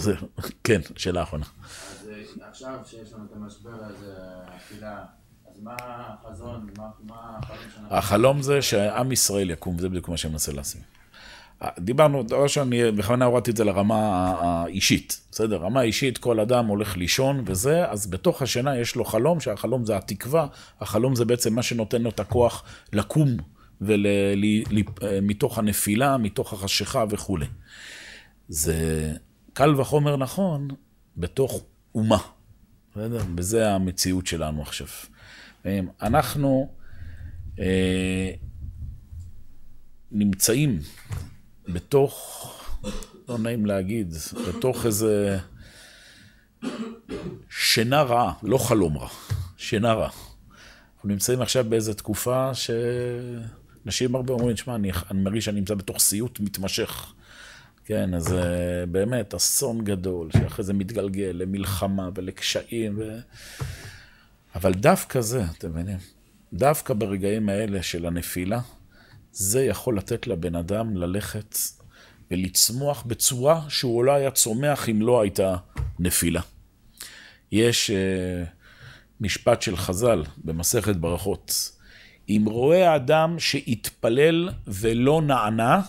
[0.64, 1.44] כן, שאלה אחרונה.
[1.44, 4.14] אז אה, עכשיו שיש לנו את המשבר הזה,
[4.54, 5.04] התפילה,
[5.50, 7.96] אז מה החזון, מה מה החלום שאנחנו...
[7.96, 10.80] החלום זה שעם ישראל יקום, זה בדיוק מה שאני מנסה לעשות.
[11.78, 15.56] דיברנו, דבר ראשון, בכוונה הורדתי את זה לרמה האישית, בסדר?
[15.56, 19.96] רמה אישית, כל אדם הולך לישון וזה, אז בתוך השינה יש לו חלום, שהחלום זה
[19.96, 20.46] התקווה,
[20.80, 23.28] החלום זה בעצם מה שנותן לו את הכוח לקום
[23.80, 27.46] ומתוך הנפילה, מתוך החשיכה וכולי.
[28.48, 29.12] זה
[29.52, 30.68] קל וחומר נכון
[31.16, 31.62] בתוך
[31.94, 32.18] אומה.
[32.90, 33.20] בסדר?
[33.36, 34.86] וזה המציאות שלנו עכשיו.
[36.02, 36.72] אנחנו
[37.58, 38.30] אה,
[40.12, 40.78] נמצאים
[41.68, 42.50] בתוך,
[43.28, 44.14] לא נעים להגיד,
[44.48, 45.38] בתוך איזה
[47.50, 49.08] שינה רעה, לא חלום רע,
[49.56, 50.10] שינה רעה.
[50.94, 55.98] אנחנו נמצאים עכשיו באיזו תקופה שאנשים הרבה אומרים, שמע, אני, אני מרגיש שאני נמצא בתוך
[55.98, 57.12] סיוט מתמשך.
[57.84, 62.98] כן, אז אה, באמת, אסון גדול, שאחרי זה מתגלגל למלחמה ולקשיים.
[62.98, 63.18] ו...
[64.54, 65.98] אבל דווקא זה, אתם מבינים?
[66.52, 68.60] דווקא ברגעים האלה של הנפילה,
[69.36, 71.56] זה יכול לתת לבן אדם ללכת
[72.30, 75.56] ולצמוח בצורה שהוא לא היה צומח אם לא הייתה
[75.98, 76.40] נפילה.
[77.52, 78.48] יש uh,
[79.20, 81.72] משפט של חז"ל במסכת ברכות.
[82.28, 85.82] אם רואה אדם שהתפלל ולא נענה,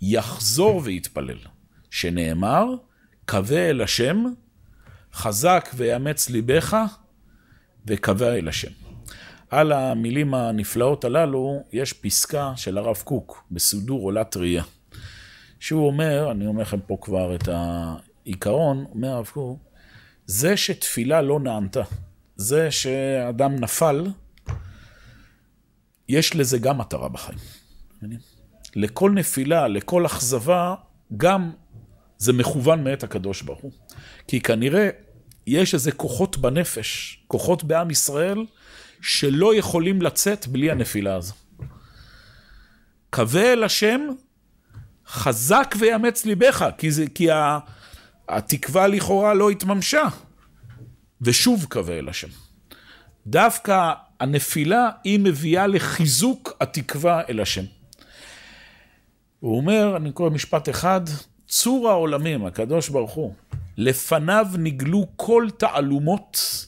[0.00, 1.38] יחזור ויתפלל.
[1.90, 2.64] שנאמר,
[3.28, 4.24] קווה אל השם,
[5.12, 6.76] חזק ויאמץ ליבך,
[7.86, 8.87] וקווה אל השם.
[9.50, 14.64] על המילים הנפלאות הללו יש פסקה של הרב קוק בסידור עולת ראייה.
[15.60, 19.58] שהוא אומר, אני אומר לכם פה כבר את העיקרון, אומר הרב קוק,
[20.26, 21.82] זה שתפילה לא נענתה,
[22.36, 24.06] זה שאדם נפל,
[26.08, 27.38] יש לזה גם מטרה בחיים.
[28.76, 30.74] לכל נפילה, לכל אכזבה,
[31.16, 31.50] גם
[32.18, 33.72] זה מכוון מאת הקדוש ברוך הוא.
[34.26, 34.88] כי כנראה
[35.46, 38.38] יש איזה כוחות בנפש, כוחות בעם ישראל,
[39.00, 41.34] שלא יכולים לצאת בלי הנפילה הזו.
[43.10, 44.00] קווה אל השם,
[45.06, 47.58] חזק ויאמץ ליבך, כי, זה, כי ה,
[48.28, 50.02] התקווה לכאורה לא התממשה.
[51.20, 52.28] ושוב קווה אל השם.
[53.26, 57.64] דווקא הנפילה היא מביאה לחיזוק התקווה אל השם.
[59.40, 61.00] הוא אומר, אני קורא משפט אחד,
[61.48, 63.34] צור העולמים, הקדוש ברוך הוא,
[63.76, 66.66] לפניו נגלו כל תעלומות,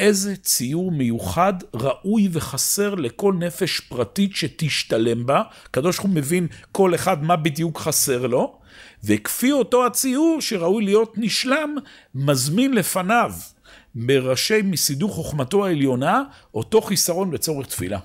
[0.00, 5.42] איזה ציור מיוחד, ראוי וחסר לכל נפש פרטית שתשתלם בה.
[5.64, 8.58] הקדוש ברוך הוא מבין כל אחד מה בדיוק חסר לו,
[9.04, 11.76] וכפי אותו הציור שראוי להיות נשלם,
[12.14, 13.32] מזמין לפניו,
[13.94, 16.22] מראשי מסידור חוכמתו העליונה,
[16.54, 17.98] אותו חיסרון לצורך תפילה.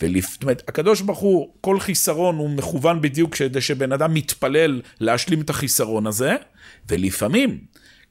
[0.00, 5.40] זאת אומרת, הקדוש ברוך הוא, כל חיסרון הוא מכוון בדיוק כדי שבן אדם מתפלל להשלים
[5.40, 6.36] את החיסרון הזה,
[6.88, 7.58] ולפעמים,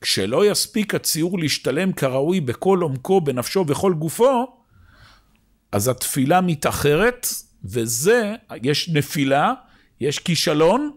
[0.01, 4.47] כשלא יספיק הציור להשתלם כראוי בכל עומקו, בנפשו, בכל גופו,
[5.71, 7.27] אז התפילה מתאחרת,
[7.63, 9.53] וזה, יש נפילה,
[10.01, 10.91] יש כישלון,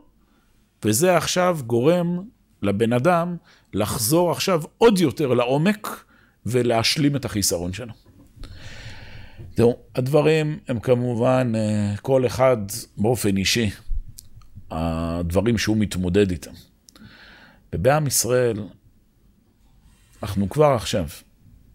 [0.84, 2.20] וזה עכשיו גורם
[2.62, 3.36] לבן אדם
[3.74, 6.04] לחזור עכשיו עוד יותר לעומק
[6.46, 7.92] ולהשלים את החיסרון שלו.
[9.54, 12.56] תראו, הדברים הם כמובן, אה, כל אחד
[12.96, 13.70] באופן אישי,
[14.70, 16.50] הדברים שהוא מתמודד איתם.
[17.74, 18.58] ובעם ישראל,
[20.22, 21.06] אנחנו כבר עכשיו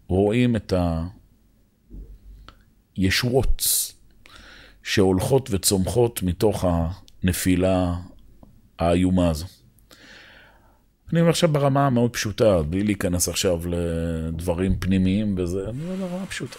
[0.08, 0.72] רואים את
[2.96, 3.62] הישועות
[4.82, 6.64] שהולכות וצומחות מתוך
[7.22, 7.94] הנפילה
[8.78, 9.46] האיומה הזו.
[11.12, 16.26] אני אומר עכשיו ברמה המאוד פשוטה, בלי להיכנס עכשיו לדברים פנימיים וזה, אני אומר ברמה
[16.26, 16.58] פשוטה.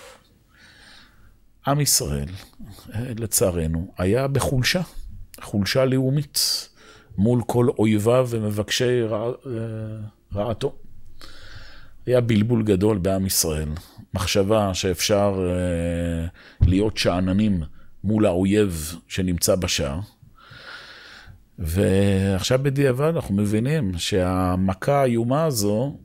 [1.67, 2.29] עם ישראל,
[2.95, 4.81] לצערנו, היה בחולשה,
[5.41, 6.69] חולשה לאומית,
[7.17, 9.31] מול כל אויביו ומבקשי רע,
[10.33, 10.75] רעתו.
[12.09, 13.69] היה בלבול גדול בעם ישראל,
[14.13, 16.27] מחשבה שאפשר אה,
[16.67, 17.63] להיות שאננים
[18.03, 19.99] מול האויב שנמצא בשער.
[21.59, 25.97] ועכשיו בדיעבד אנחנו מבינים שהמכה האיומה הזו,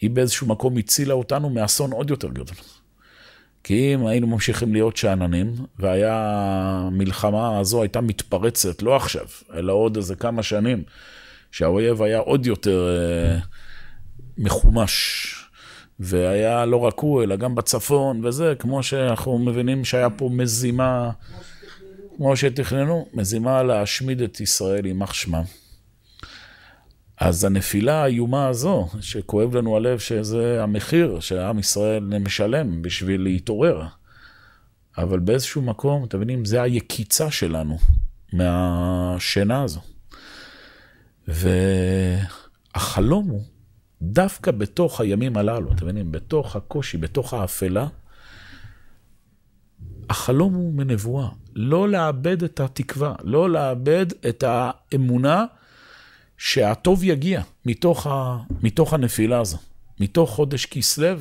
[0.00, 2.56] היא באיזשהו מקום הצילה אותנו מאסון עוד יותר גדול.
[3.64, 10.14] כי אם היינו ממשיכים להיות שאננים, והמלחמה הזו הייתה מתפרצת, לא עכשיו, אלא עוד איזה
[10.14, 10.82] כמה שנים,
[11.50, 13.38] שהאויב היה עוד יותר אה,
[14.38, 15.34] מחומש,
[16.00, 21.10] והיה לא רק הוא, אלא גם בצפון וזה, כמו שאנחנו מבינים שהיה פה מזימה,
[22.16, 25.44] כמו שתכננו, מזימה להשמיד את ישראל, יימח שמם.
[27.20, 33.82] אז הנפילה האיומה הזו, שכואב לנו הלב שזה המחיר שעם ישראל משלם בשביל להתעורר,
[34.98, 37.78] אבל באיזשהו מקום, אתם מבינים, זה היקיצה שלנו
[38.32, 39.80] מהשינה הזו.
[42.74, 43.42] והחלום הוא,
[44.02, 47.86] דווקא בתוך הימים הללו, אתם מבינים, בתוך הקושי, בתוך האפלה,
[50.10, 55.44] החלום הוא מנבואה, לא לאבד את התקווה, לא לאבד את האמונה
[56.38, 59.58] שהטוב יגיע מתוך, ה, מתוך הנפילה הזו.
[60.00, 61.18] מתוך חודש כסלו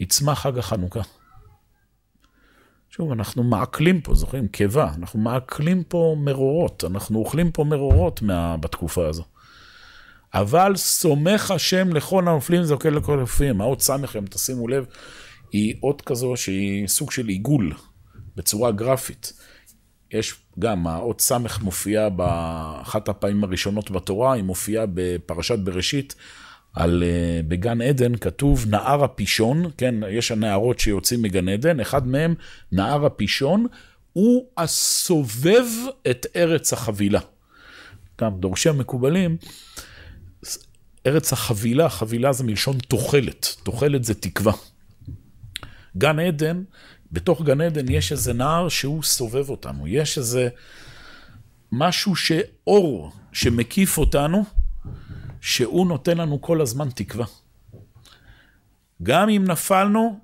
[0.00, 1.00] יצמח חג החנוכה.
[2.90, 4.48] שוב, אנחנו מעכלים פה, זוכרים?
[4.48, 8.56] קיבה, אנחנו מעכלים פה מרורות, אנחנו אוכלים פה מרורות מה...
[8.56, 9.24] בתקופה הזו.
[10.34, 13.60] אבל סומך השם לכל הנופלים זוקל לכל הנופלים.
[13.60, 14.86] האות סמ"ם, תשימו לב,
[15.52, 17.74] היא אות כזו שהיא סוג של עיגול,
[18.36, 19.32] בצורה גרפית.
[20.10, 26.14] יש גם, האות סמ"ך מופיעה באחת הפעמים הראשונות בתורה, היא מופיעה בפרשת בראשית,
[26.74, 32.34] על, uh, בגן עדן כתוב נהר הפישון, כן, יש הנערות שיוצאים מגן עדן, אחד מהם,
[32.72, 33.66] נהר הפישון,
[34.12, 35.64] הוא הסובב
[36.10, 37.20] את ארץ החבילה.
[38.20, 39.36] גם דורשי המקובלים,
[41.06, 44.52] ארץ החבילה, חבילה זה מלשון תוחלת, תוחלת זה תקווה.
[45.96, 46.62] גן עדן,
[47.12, 50.48] בתוך גן עדן יש איזה נהר שהוא סובב אותנו, יש איזה
[51.72, 54.44] משהו שאור שמקיף אותנו,
[55.40, 57.26] שהוא נותן לנו כל הזמן תקווה.
[59.02, 60.20] גם אם נפלנו,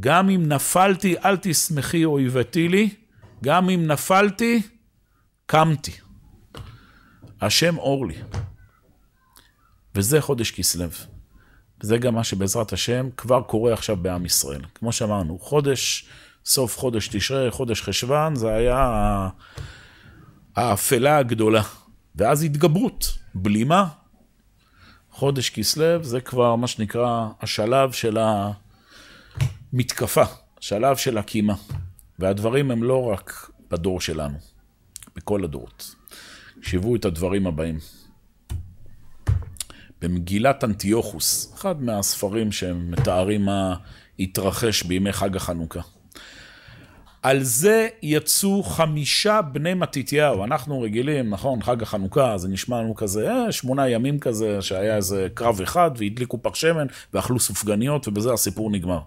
[0.00, 2.88] גם אם נפלתי, אל תשמחי אויבתי לי,
[3.44, 4.62] גם אם נפלתי,
[5.46, 6.03] קמתי.
[7.40, 8.14] השם אור לי.
[9.94, 10.86] וזה חודש כסלו.
[11.82, 14.60] וזה גם מה שבעזרת השם כבר קורה עכשיו בעם ישראל.
[14.74, 16.08] כמו שאמרנו, חודש,
[16.44, 19.28] סוף חודש תשרי, חודש חשוון, זה היה
[20.56, 21.62] האפלה הגדולה.
[22.16, 23.88] ואז התגברות, בלימה.
[25.10, 28.18] חודש כסלו זה כבר מה שנקרא השלב של
[29.72, 30.24] המתקפה,
[30.58, 31.54] השלב של הקימה.
[32.18, 34.38] והדברים הם לא רק בדור שלנו,
[35.16, 35.94] בכל הדורות.
[36.64, 37.78] שיוו את הדברים הבאים.
[40.00, 43.74] במגילת אנטיוכוס, אחד מהספרים שמתארים מה
[44.18, 45.80] התרחש בימי חג החנוכה.
[47.22, 50.44] על זה יצאו חמישה בני מתתיהו.
[50.44, 55.28] אנחנו רגילים, נכון, חג החנוכה, זה נשמע לנו כזה, אה, שמונה ימים כזה, שהיה איזה
[55.34, 59.00] קרב אחד, והדליקו פח שמן, ואכלו סופגניות, ובזה הסיפור נגמר.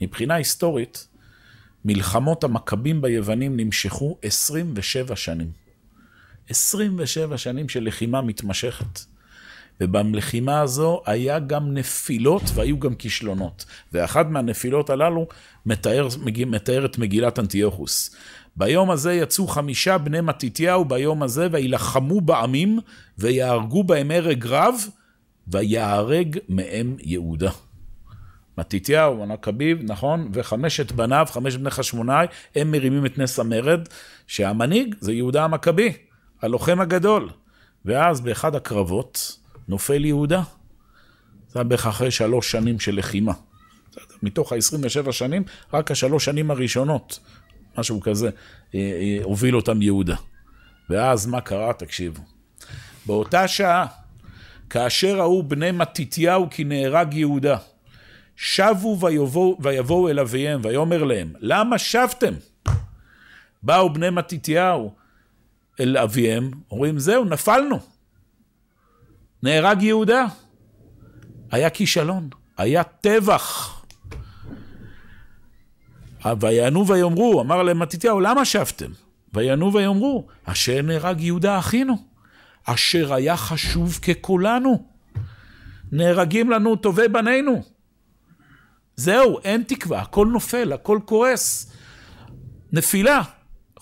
[0.00, 1.08] מבחינה היסטורית,
[1.84, 5.63] מלחמות המכבים ביוונים נמשכו 27 שנים.
[6.48, 9.00] 27 שנים של לחימה מתמשכת.
[9.80, 13.64] ובלחימה הזו היה גם נפילות והיו גם כישלונות.
[13.92, 15.26] ואחת מהנפילות הללו
[15.66, 16.08] מתאר,
[16.46, 18.16] מתאר את מגילת אנטיוכוס.
[18.56, 22.78] ביום הזה יצאו חמישה בני מתתיהו ביום הזה וילחמו בעמים
[23.18, 24.74] ויהרגו בהם הרג רב
[25.48, 27.50] ויהרג מהם יהודה.
[28.58, 32.26] מתתיהו, הנקביב, נכון, וחמשת בניו, חמש בני חשמונאי,
[32.56, 33.88] הם מרימים את נס המרד,
[34.26, 35.92] שהמנהיג זה יהודה המכבי,
[36.44, 37.30] הלוחם הגדול.
[37.84, 40.42] ואז באחד הקרבות, נופל יהודה.
[41.48, 43.32] זה היה בערך אחרי שלוש שנים של לחימה.
[44.22, 47.18] מתוך ה-27 שנים, רק השלוש שנים הראשונות,
[47.78, 48.30] משהו כזה,
[48.74, 50.16] אה, אה, הוביל אותם יהודה.
[50.90, 51.72] ואז מה קרה?
[51.72, 52.22] תקשיבו.
[53.06, 53.86] באותה שעה,
[54.70, 57.56] כאשר ראו בני מתתיהו כי נהרג יהודה,
[58.36, 62.34] שבו ויבואו, ויבואו אל אביהם, ויאמר להם, למה שבתם?
[63.62, 65.03] באו בני מתתיהו
[65.80, 67.78] אל אביהם, אומרים, זהו, נפלנו.
[69.42, 70.24] נהרג יהודה.
[71.50, 73.80] היה כישלון, היה טבח.
[76.40, 78.90] ויענו ויאמרו, אמר להם מתתיהו, למה שבתם?
[79.34, 81.96] ויענו ויאמרו, אשר נהרג יהודה אחינו,
[82.64, 84.86] אשר היה חשוב ככולנו.
[85.92, 87.62] נהרגים לנו טובי בנינו.
[88.96, 91.72] זהו, אין תקווה, הכל נופל, הכל קורס.
[92.72, 93.22] נפילה,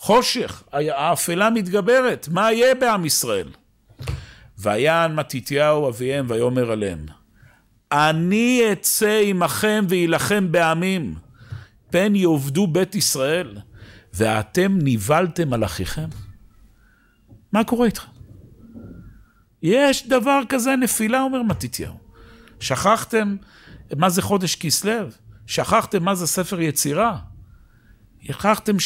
[0.02, 3.48] חושך, האפלה מתגברת, מה יהיה בעם ישראל?
[4.58, 7.06] ויען מתתיהו אביהם ויאמר עליהם,
[7.92, 11.14] אני אצא עמכם ואילחם בעמים,
[11.90, 13.56] פן יאבדו בית ישראל,
[14.14, 16.08] ואתם נבהלתם על אחיכם?
[17.52, 18.10] מה קורה איתכם?
[19.62, 21.94] יש דבר כזה נפילה, אומר מתתיהו.
[22.60, 23.36] שכחתם
[23.96, 25.06] מה זה חודש כסלו?
[25.46, 27.18] שכחתם מה זה ספר יצירה?
[28.22, 28.78] שכחתם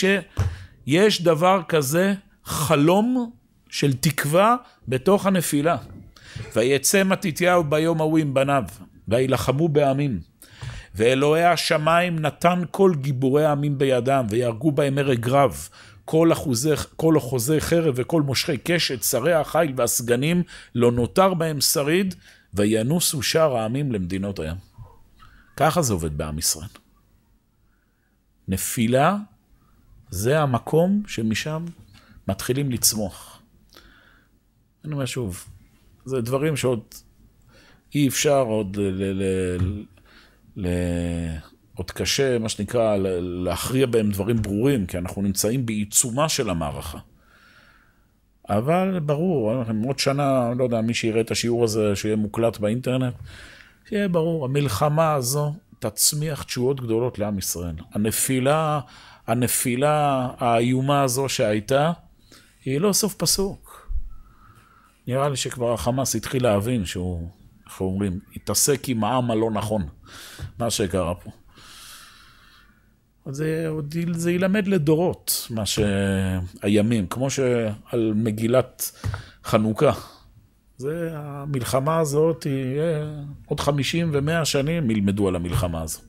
[0.87, 3.31] שיש דבר כזה חלום
[3.71, 4.57] של תקווה
[4.89, 5.77] בתוך הנפילה.
[6.57, 8.65] ויצא מתתיהו ביום ההוא עם בניו,
[9.09, 10.21] וילחמו בעמים.
[10.95, 15.69] ואלוהי השמיים נתן כל גיבורי העמים בידם, ויהרגו בהם הרג רב.
[16.05, 20.43] כל אחוזי, כל אחוזי חרב וכל מושכי קשת, שרי החיל והסגנים,
[20.75, 22.15] לא נותר בהם שריד,
[22.55, 24.57] וינוסו שאר העמים למדינות הים.
[25.57, 26.69] ככה זה עובד בעם ישראל.
[28.49, 29.17] נפילה
[30.11, 31.65] זה המקום שמשם
[32.29, 33.43] מתחילים לצמוח.
[34.85, 35.45] אני אומר שוב,
[36.05, 36.81] זה דברים שעוד
[37.95, 38.81] אי אפשר עוד ל...
[38.81, 39.85] ל, ל,
[40.57, 40.67] ל
[41.75, 46.99] עוד קשה, מה שנקרא, להכריע בהם דברים ברורים, כי אנחנו נמצאים בעיצומה של המערכה.
[48.49, 49.53] אבל ברור,
[49.87, 53.15] עוד שנה, לא יודע, מי שיראה את השיעור הזה, שיהיה מוקלט באינטרנט,
[53.89, 57.75] שיהיה ברור, המלחמה הזו תצמיח תשואות גדולות לעם ישראל.
[57.93, 58.81] הנפילה,
[59.27, 61.93] הנפילה האיומה הזו שהייתה,
[62.65, 63.91] היא לא סוף פסוק.
[65.07, 67.29] נראה לי שכבר החמאס התחיל להבין שהוא,
[67.67, 69.83] איך אומרים, התעסק עם העם הלא נכון,
[70.59, 71.31] מה שקרה פה.
[73.31, 73.69] זה,
[74.13, 78.93] זה ילמד לדורות, מה שהימים, כמו שעל מגילת
[79.45, 79.93] חנוכה.
[80.79, 82.81] זה, המלחמה הזאת, היא,
[83.47, 86.01] עוד 50 ו-100 שנים ילמדו על המלחמה הזו.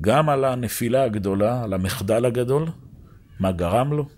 [0.00, 2.66] גם על הנפילה הגדולה, על המחדל הגדול,
[3.40, 4.08] מה גרם לו,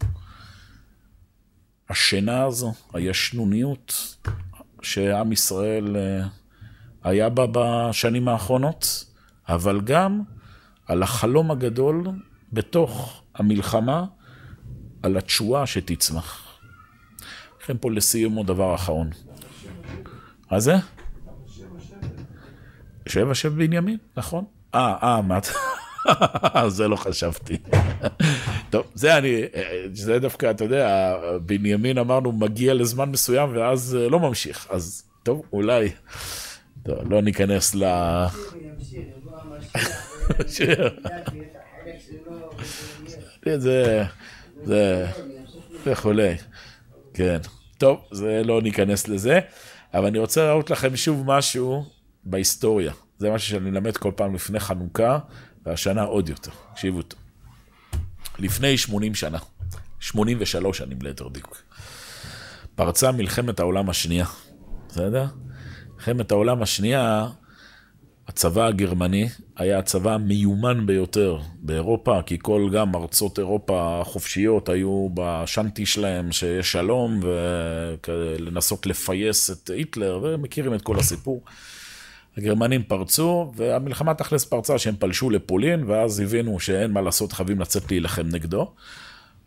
[1.89, 4.17] השינה הזו, הישנוניות
[4.83, 6.27] שעם ישראל אה,
[7.05, 9.05] היה בה בשנים האחרונות,
[9.49, 10.23] אבל גם
[10.87, 12.05] על החלום הגדול
[12.53, 14.05] בתוך המלחמה,
[15.03, 16.59] על התשואה שתצמח.
[17.63, 19.11] לכן פה לסיום עוד דבר אחרון.
[20.51, 20.75] מה זה?
[23.07, 24.45] שבע שבע בנימין, נכון.
[24.75, 25.51] אה, אה, מה אתה...
[26.69, 27.57] זה לא חשבתי.
[28.71, 29.43] טוב, זה אני,
[29.93, 34.67] זה דווקא, אתה יודע, בנימין אמרנו מגיע לזמן מסוים ואז אה, לא ממשיך.
[34.71, 35.91] אז טוב, אולי,
[36.83, 37.85] טוב, לא ניכנס ל...
[43.57, 44.05] זה,
[44.65, 45.07] זה
[45.87, 46.35] וכולי,
[47.15, 47.39] כן.
[47.79, 49.41] טוב, זה לא ניכנס לזה,
[49.95, 51.85] אבל אני רוצה להראות לכם שוב משהו
[52.25, 52.93] בהיסטוריה.
[53.19, 55.19] זה משהו שאני אלמד כל פעם לפני חנוכה,
[55.67, 56.51] והשנה עוד יותר.
[56.73, 57.21] תקשיבו טוב.
[58.39, 59.39] לפני 80 שנה,
[60.01, 61.63] 83 שנים ליתר דיוק,
[62.75, 64.27] פרצה מלחמת העולם השנייה,
[64.89, 65.27] בסדר?
[65.97, 67.27] מלחמת העולם השנייה,
[68.29, 75.87] הצבא הגרמני היה הצבא המיומן ביותר באירופה, כי כל גם ארצות אירופה החופשיות היו בשנטי
[75.87, 81.43] שלהם שיש שלום, ולנסות לפייס את היטלר, ומכירים את כל הסיפור.
[82.37, 87.91] הגרמנים פרצו, והמלחמה תכלס פרצה שהם פלשו לפולין, ואז הבינו שאין מה לעשות, חייבים לצאת
[87.91, 88.71] להילחם נגדו.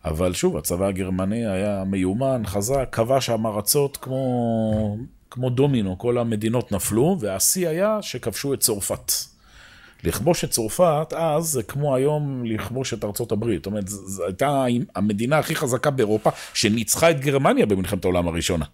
[0.04, 4.96] אבל שוב, הצבא הגרמני היה מיומן, חזק, כבש שם ארצות כמו
[5.30, 9.12] כמו דומינו, כל המדינות נפלו, והשיא היה שכבשו את צרפת.
[10.04, 13.58] לכבוש את צרפת אז זה כמו היום לכבוש את ארצות הברית.
[13.58, 14.64] זאת אומרת, זו הייתה
[14.94, 18.64] המדינה הכי חזקה באירופה שניצחה את גרמניה במלחמת העולם הראשונה.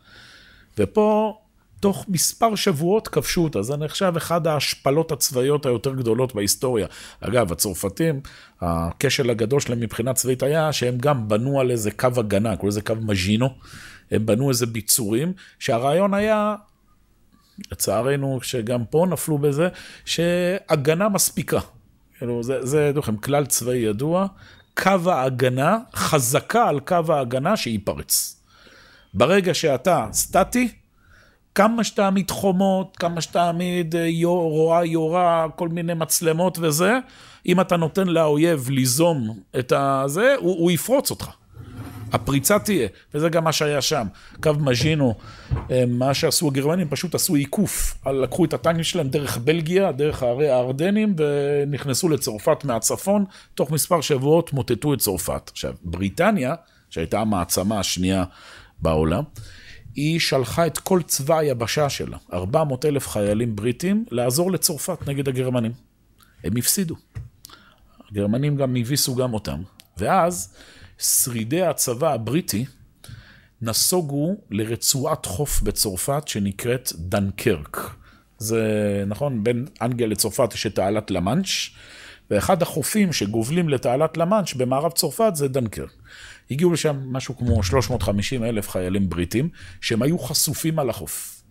[0.78, 1.38] ופה,
[1.83, 3.62] תוך מספר שבועות כבשו אותה.
[3.62, 6.87] זה נחשב אחד ההשפלות הצבאיות היותר גדולות בהיסטוריה.
[7.20, 8.20] אגב, הצרפתים,
[8.61, 12.83] הכשל הגדול שלהם מבחינה צבאית היה שהם גם בנו על איזה קו הגנה, קוראים לזה
[12.83, 13.49] קו מז'ינו.
[14.11, 16.55] הם בנו איזה ביצורים, שהרעיון היה,
[17.72, 19.68] לצערנו, שגם פה נפלו בזה,
[20.05, 21.61] שהגנה מספיקה.
[22.18, 24.26] כאילו, זה, זה לכם, כלל צבאי ידוע,
[24.74, 28.43] קו ההגנה, חזקה על קו ההגנה שייפרץ.
[29.14, 30.82] ברגע שאתה סטטי,
[31.55, 36.98] כמה שתעמיד חומות, כמה שתעמיד אה, רואה יורה, כל מיני מצלמות וזה,
[37.46, 41.30] אם אתה נותן לאויב ליזום את הזה, הוא, הוא יפרוץ אותך.
[42.12, 44.07] הפריצה תהיה, וזה גם מה שהיה שם.
[44.42, 45.14] קו מז'ינו,
[45.70, 47.98] אה, מה שעשו הגרמנים, פשוט עשו עיקוף.
[48.07, 53.24] לקחו את הטנקים שלהם דרך בלגיה, דרך הערי הארדנים, ונכנסו לצרפת מהצפון,
[53.55, 55.50] תוך מספר שבועות מוטטו את צרפת.
[55.53, 56.55] עכשיו, בריטניה,
[56.90, 58.24] שהייתה המעצמה השנייה
[58.78, 59.22] בעולם,
[59.95, 65.72] היא שלחה את כל צבא היבשה שלה, 400 אלף חיילים בריטים, לעזור לצרפת נגד הגרמנים.
[66.45, 66.95] הם הפסידו.
[68.11, 69.62] הגרמנים גם הביסו גם אותם.
[69.97, 70.55] ואז
[70.99, 72.64] שרידי הצבא הבריטי
[73.62, 77.95] נסוגו לרצועת חוף בצרפת שנקראת דנקרק.
[78.38, 78.62] זה
[79.07, 81.49] נכון, בין אנגליה לצרפת יש את תעלת למאנץ',
[82.30, 85.93] ואחד החופים שגובלים לתעלת למאנץ' במערב צרפת זה דנקרק.
[86.53, 89.48] הגיעו לשם משהו כמו 350 אלף חיילים בריטים,
[89.80, 91.42] שהם היו חשופים על החוף.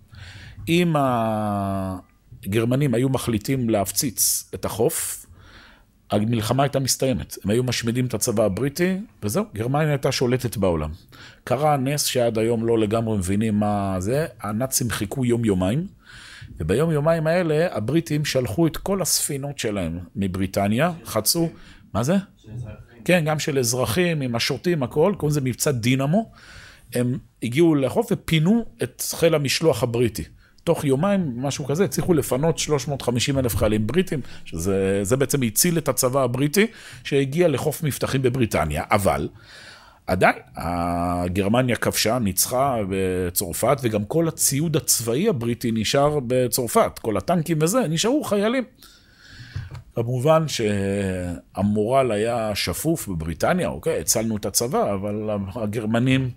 [0.68, 0.94] אם
[2.46, 5.26] הגרמנים היו מחליטים להפציץ את החוף,
[6.12, 7.38] המלחמה הייתה מסתיימת.
[7.44, 10.90] הם היו משמידים את הצבא הבריטי, וזהו, גרמניה הייתה שולטת בעולם.
[11.44, 15.88] קרה נס שעד היום לא לגמרי מבינים מה זה, הנאצים חיכו יום-יומיים,
[16.60, 21.50] וביום-יומיים האלה הבריטים שלחו את כל הספינות שלהם מבריטניה, חצו,
[21.94, 22.16] מה זה?
[23.06, 26.32] כן, גם של אזרחים, עם השוטים, הכל, קוראים לזה מבצע דינמו.
[26.94, 30.24] הם הגיעו לחוף ופינו את חיל המשלוח הבריטי.
[30.64, 36.24] תוך יומיים, משהו כזה, הצליחו לפנות 350 אלף חיילים בריטים, שזה בעצם הציל את הצבא
[36.24, 36.68] הבריטי,
[37.04, 38.84] שהגיע לחוף מבטחים בבריטניה.
[38.92, 39.30] אבל,
[40.08, 40.36] עדיין,
[41.34, 48.24] גרמניה כבשה, ניצחה בצרפת, וגם כל הציוד הצבאי הבריטי נשאר בצרפת, כל הטנקים וזה, נשארו
[48.24, 48.64] חיילים.
[49.96, 56.30] כמובן שהמורל היה שפוף בבריטניה, אוקיי, הצלנו את הצבא, אבל הגרמנים...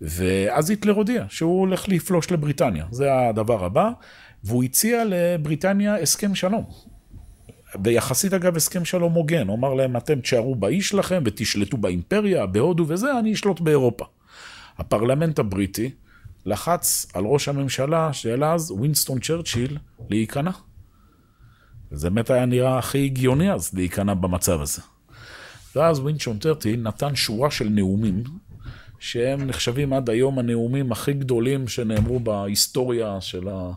[0.00, 3.90] ואז היטלר הודיע שהוא הולך לפלוש לבריטניה, זה הדבר הבא,
[4.44, 6.64] והוא הציע לבריטניה הסכם שלום.
[7.84, 12.84] ויחסית אגב הסכם שלום הוגן, הוא אמר להם, אתם תשארו באי שלכם ותשלטו באימפריה, בהודו
[12.88, 14.04] וזה, אני אשלוט באירופה.
[14.78, 15.90] הפרלמנט הבריטי
[16.46, 19.78] לחץ על ראש הממשלה של אז, ווינסטון צ'רצ'יל,
[20.10, 20.50] להיכנע.
[21.90, 24.82] זה באמת היה נראה הכי הגיוני אז, להיכנע במצב הזה.
[25.76, 28.22] ואז ווינסטון צ'רצ'יל נתן שורה של נאומים,
[28.98, 33.72] שהם נחשבים עד היום הנאומים הכי גדולים שנאמרו בהיסטוריה של, ה...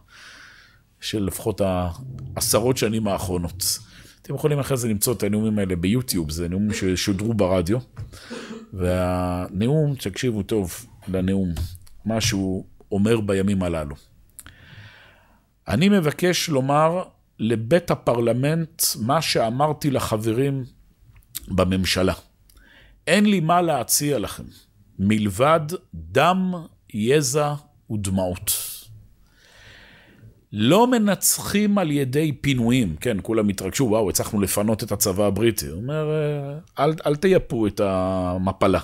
[1.01, 3.80] של לפחות העשרות שנים האחרונות.
[4.22, 7.78] אתם יכולים אחרי זה למצוא את הנאומים האלה ביוטיוב, זה נאומים ששודרו ברדיו.
[8.74, 11.49] והנאום, תקשיבו טוב לנאום,
[12.05, 13.95] מה שהוא אומר בימים הללו.
[15.68, 17.03] אני מבקש לומר
[17.39, 20.63] לבית הפרלמנט מה שאמרתי לחברים
[21.47, 22.13] בממשלה.
[23.07, 24.43] אין לי מה להציע לכם,
[24.99, 25.59] מלבד
[25.93, 26.53] דם,
[26.93, 27.53] יזע
[27.91, 28.51] ודמעות.
[30.53, 35.67] לא מנצחים על ידי פינויים, כן, כולם התרגשו, וואו, הצלחנו לפנות את הצבא הבריטי.
[35.67, 36.05] הוא אומר,
[36.79, 38.79] אל, אל תייפו את המפלה.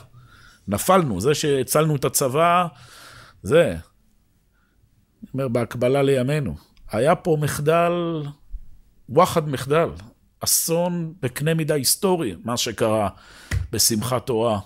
[0.67, 2.67] נפלנו, זה שהצלנו את הצבא,
[3.43, 3.75] זה.
[5.33, 6.55] אומר, בהקבלה לימינו.
[6.91, 7.91] היה פה מחדל,
[9.09, 9.89] וואחד מחדל,
[10.39, 13.09] אסון בקנה מידה היסטורי, מה שקרה
[13.71, 14.59] בשמחת תורה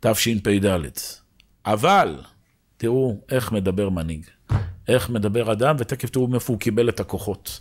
[0.00, 0.90] תשפ"ד.
[1.66, 2.16] אבל,
[2.76, 4.26] תראו איך מדבר מנהיג.
[4.88, 7.60] איך מדבר אדם, ותכף תראו מאיפה הוא קיבל את הכוחות.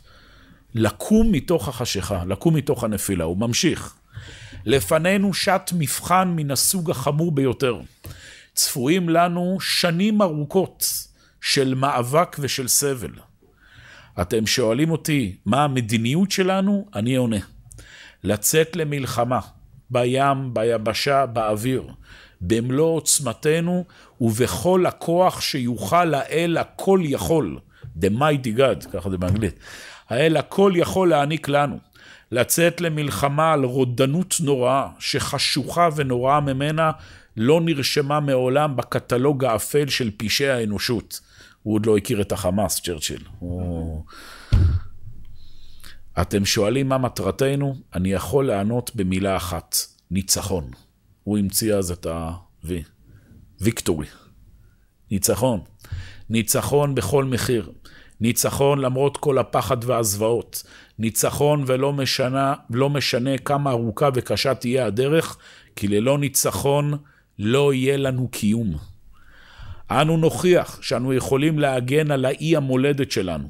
[0.76, 3.24] לקום מתוך החשיכה, לקום מתוך הנפילה.
[3.24, 3.96] הוא ממשיך.
[4.66, 7.82] לפנינו שעת מבחן מן הסוג החמור ביותר.
[8.54, 11.08] צפויים לנו שנים ארוכות
[11.42, 13.12] של מאבק ושל סבל.
[14.22, 16.86] אתם שואלים אותי מה המדיניות שלנו?
[16.96, 17.38] אני עונה.
[18.24, 19.40] לצאת למלחמה,
[19.90, 21.84] בים, ביבשה, באוויר,
[22.42, 23.86] במלוא עוצמתנו
[24.22, 27.60] ובכל הכוח שיוכל האל הכל יכול,
[28.02, 29.60] the mighty God, ככה זה באנגלית,
[30.10, 31.80] האל הכל יכול להעניק לנו,
[32.32, 36.92] לצאת למלחמה על רודנות נוראה, שחשוכה ונוראה ממנה
[37.38, 41.20] לא נרשמה מעולם בקטלוג האפל של פשעי האנושות.
[41.64, 43.24] הוא עוד לא הכיר את החמאס, צ'רצ'יל.
[43.40, 44.04] הוא...
[46.22, 47.76] אתם שואלים מה מטרתנו?
[47.96, 49.76] אני יכול לענות במילה אחת,
[50.12, 50.72] ניצחון.
[51.24, 52.68] הוא המציא אז את ה-V,
[53.62, 54.08] ויקטורי.
[55.12, 55.60] ניצחון.
[56.30, 57.72] ניצחון בכל מחיר.
[58.22, 60.64] ניצחון למרות כל הפחד והזוועות.
[61.00, 65.38] ניצחון ולא משנה, לא משנה כמה ארוכה וקשה תהיה הדרך,
[65.76, 66.94] כי ללא ניצחון
[67.40, 68.78] לא יהיה לנו קיום.
[69.92, 73.48] אנו נוכיח שאנו יכולים להגן על האי המולדת שלנו,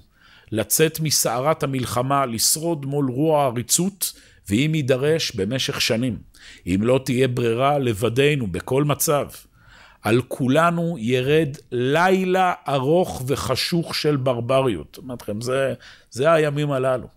[0.52, 4.14] לצאת מסערת המלחמה, לשרוד מול רוע העריצות,
[4.50, 6.18] ואם יידרש, במשך שנים.
[6.68, 9.28] אם לא תהיה ברירה, לבדנו, בכל מצב.
[10.02, 14.98] על כולנו ירד לילה ארוך וחשוך של ברבריות.
[14.98, 15.74] אומרת לכם, זה,
[16.12, 17.08] זה הימים הללו.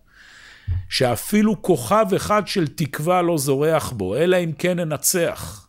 [0.89, 5.67] שאפילו כוכב אחד של תקווה לא זורח בו, אלא אם כן ננצח.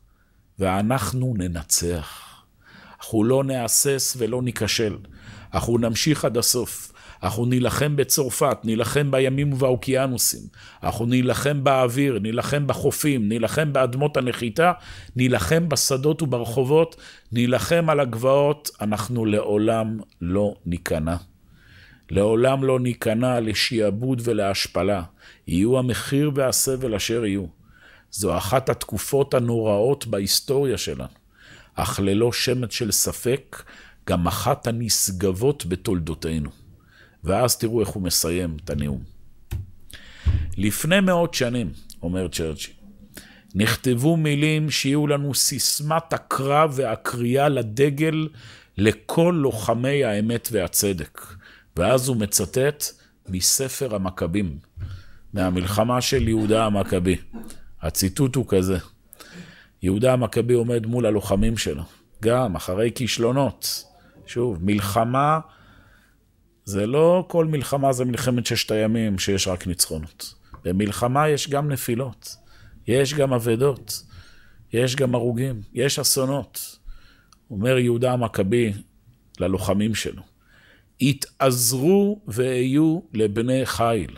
[0.59, 2.24] ואנחנו ננצח.
[3.05, 4.97] אנחנו לא נהסס ולא ניכשל.
[5.55, 6.93] אנחנו נמשיך עד הסוף.
[7.23, 10.41] אנחנו נילחם בצרפת, נילחם בימים ובאוקיינוסים,
[10.83, 14.73] אנחנו נילחם באוויר, נילחם בחופים, נילחם באדמות הנחיתה,
[15.17, 16.97] נילחם בשדות וברחובות,
[17.33, 21.17] נילחם על הגבעות, אנחנו לעולם לא ניכנע.
[22.11, 25.03] לעולם לא ניכנע לשעבוד ולהשפלה.
[25.47, 27.45] יהיו המחיר והסבל אשר יהיו.
[28.11, 31.24] זו אחת התקופות הנוראות בהיסטוריה שלנו,
[31.75, 33.63] אך ללא שמץ של ספק,
[34.09, 36.51] גם אחת הנשגבות בתולדותינו.
[37.25, 39.03] ואז תראו איך הוא מסיים את הנאום.
[40.57, 41.73] לפני מאות שנים,
[42.03, 42.73] אומר צ'רצ'י,
[43.55, 48.29] נכתבו מילים שיהיו לנו סיסמת הקרב והקריאה לדגל
[48.79, 51.21] לכל לוחמי האמת והצדק.
[51.77, 52.85] ואז הוא מצטט
[53.29, 54.59] מספר המכבים,
[55.33, 57.17] מהמלחמה של יהודה המכבי.
[57.83, 58.79] הציטוט הוא כזה,
[59.85, 61.83] יהודה המכבי עומד מול הלוחמים שלו,
[62.23, 63.85] גם אחרי כישלונות.
[64.27, 65.41] שוב, מלחמה
[66.65, 70.35] זה לא כל מלחמה זה מלחמת ששת הימים שיש רק ניצחונות.
[70.65, 72.37] במלחמה יש גם נפילות,
[72.87, 74.03] יש גם אבדות,
[74.73, 76.79] יש גם הרוגים, יש אסונות.
[77.51, 78.73] אומר יהודה המכבי
[79.41, 80.23] ללוחמים שלו,
[81.01, 84.17] התעזרו והיו לבני חיל,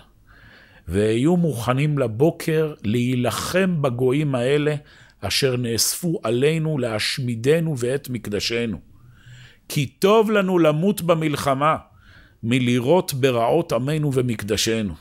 [0.89, 4.75] והיו מוכנים לבוקר להילחם בגויים האלה
[5.27, 8.81] אשר נאספו עלינו להשמידנו ואת מקדשנו.
[9.69, 11.77] כי טוב לנו למות במלחמה,
[12.43, 14.95] מלירות ברעות עמנו ומקדשנו.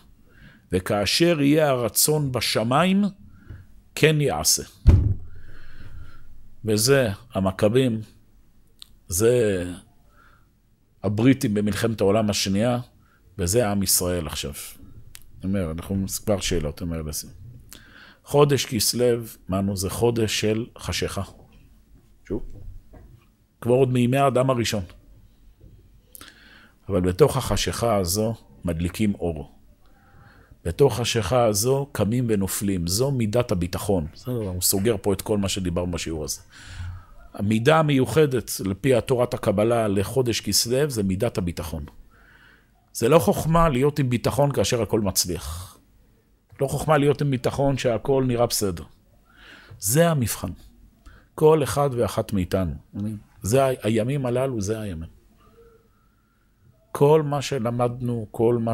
[0.72, 3.04] וכאשר יהיה הרצון בשמיים,
[3.96, 4.64] כן יעשה.
[6.66, 8.02] וזה המכבים,
[9.08, 9.66] זה
[11.04, 12.80] הבריטים במלחמת העולם השנייה,
[13.38, 14.54] וזה עם ישראל עכשיו.
[15.44, 17.45] אומר, אנחנו כבר שאלות, אומר לסיום.
[18.26, 21.22] חודש כסלו, אמרנו, זה חודש של חשיכה.
[22.28, 22.44] שוב,
[23.62, 24.84] כבר עוד מימי האדם הראשון.
[26.90, 28.34] אבל בתוך החשיכה הזו
[28.66, 29.52] מדליקים אור.
[30.66, 32.88] בתוך החשיכה הזו קמים ונופלים.
[32.88, 34.08] זו מידת הביטחון.
[34.14, 36.42] בסדר, הוא סוגר פה את כל מה שדיברנו בשיעור הזה.
[37.34, 41.86] המידה המיוחדת, לפי תורת הקבלה, לחודש כסלו, זה מידת הביטחון.
[42.94, 45.75] זה לא חוכמה להיות עם ביטחון כאשר הכל מצליח.
[46.62, 48.84] לא חוכמה להיות עם ביטחון שהכל נראה בסדר.
[49.80, 50.52] זה המבחן.
[51.36, 52.74] כל אחד ואחת מאיתנו.
[53.42, 55.10] זה הימים הללו, זה הימים.
[56.92, 58.74] כל מה שלמדנו, כל מה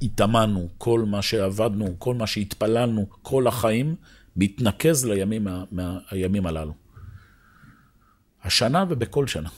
[0.00, 3.96] שהתאמנו, כל מה שעבדנו, כל מה שהתפללנו, כל החיים,
[4.36, 6.72] מתנקז לימים מה, הימים הללו.
[8.44, 9.48] השנה ובכל שנה.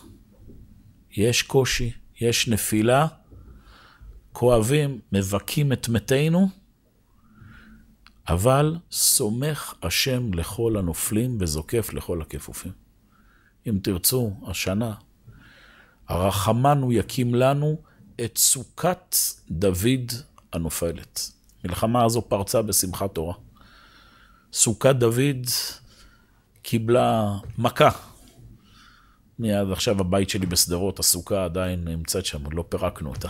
[1.10, 3.06] יש קושי, יש נפילה,
[4.32, 6.48] כואבים, מבכים את מתינו,
[8.28, 12.72] אבל סומך השם לכל הנופלים וזוקף לכל הכפופים.
[13.66, 14.94] אם תרצו, השנה,
[16.08, 17.76] הרחמנו יקים לנו
[18.24, 19.16] את סוכת
[19.50, 20.12] דוד
[20.52, 21.30] הנופלת.
[21.64, 23.34] מלחמה הזו פרצה בשמחת תורה.
[24.52, 25.46] סוכת דוד
[26.62, 27.90] קיבלה מכה.
[29.38, 33.28] מיד עכשיו הבית שלי בשדרות, הסוכה עדיין נמצאת שם, לא פירקנו אותה.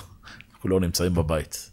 [0.55, 1.72] אנחנו לא נמצאים בבית.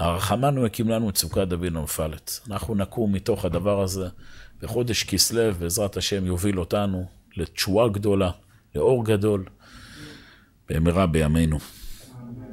[0.00, 2.40] הרחמנו הקים לנו את סוכת דוד הנופלת.
[2.50, 4.08] אנחנו נקום מתוך הדבר הזה,
[4.62, 7.04] וחודש כסלו, בעזרת השם, יוביל אותנו
[7.36, 8.30] לתשועה גדולה,
[8.74, 9.44] לאור גדול,
[10.68, 11.58] במהרה בימינו.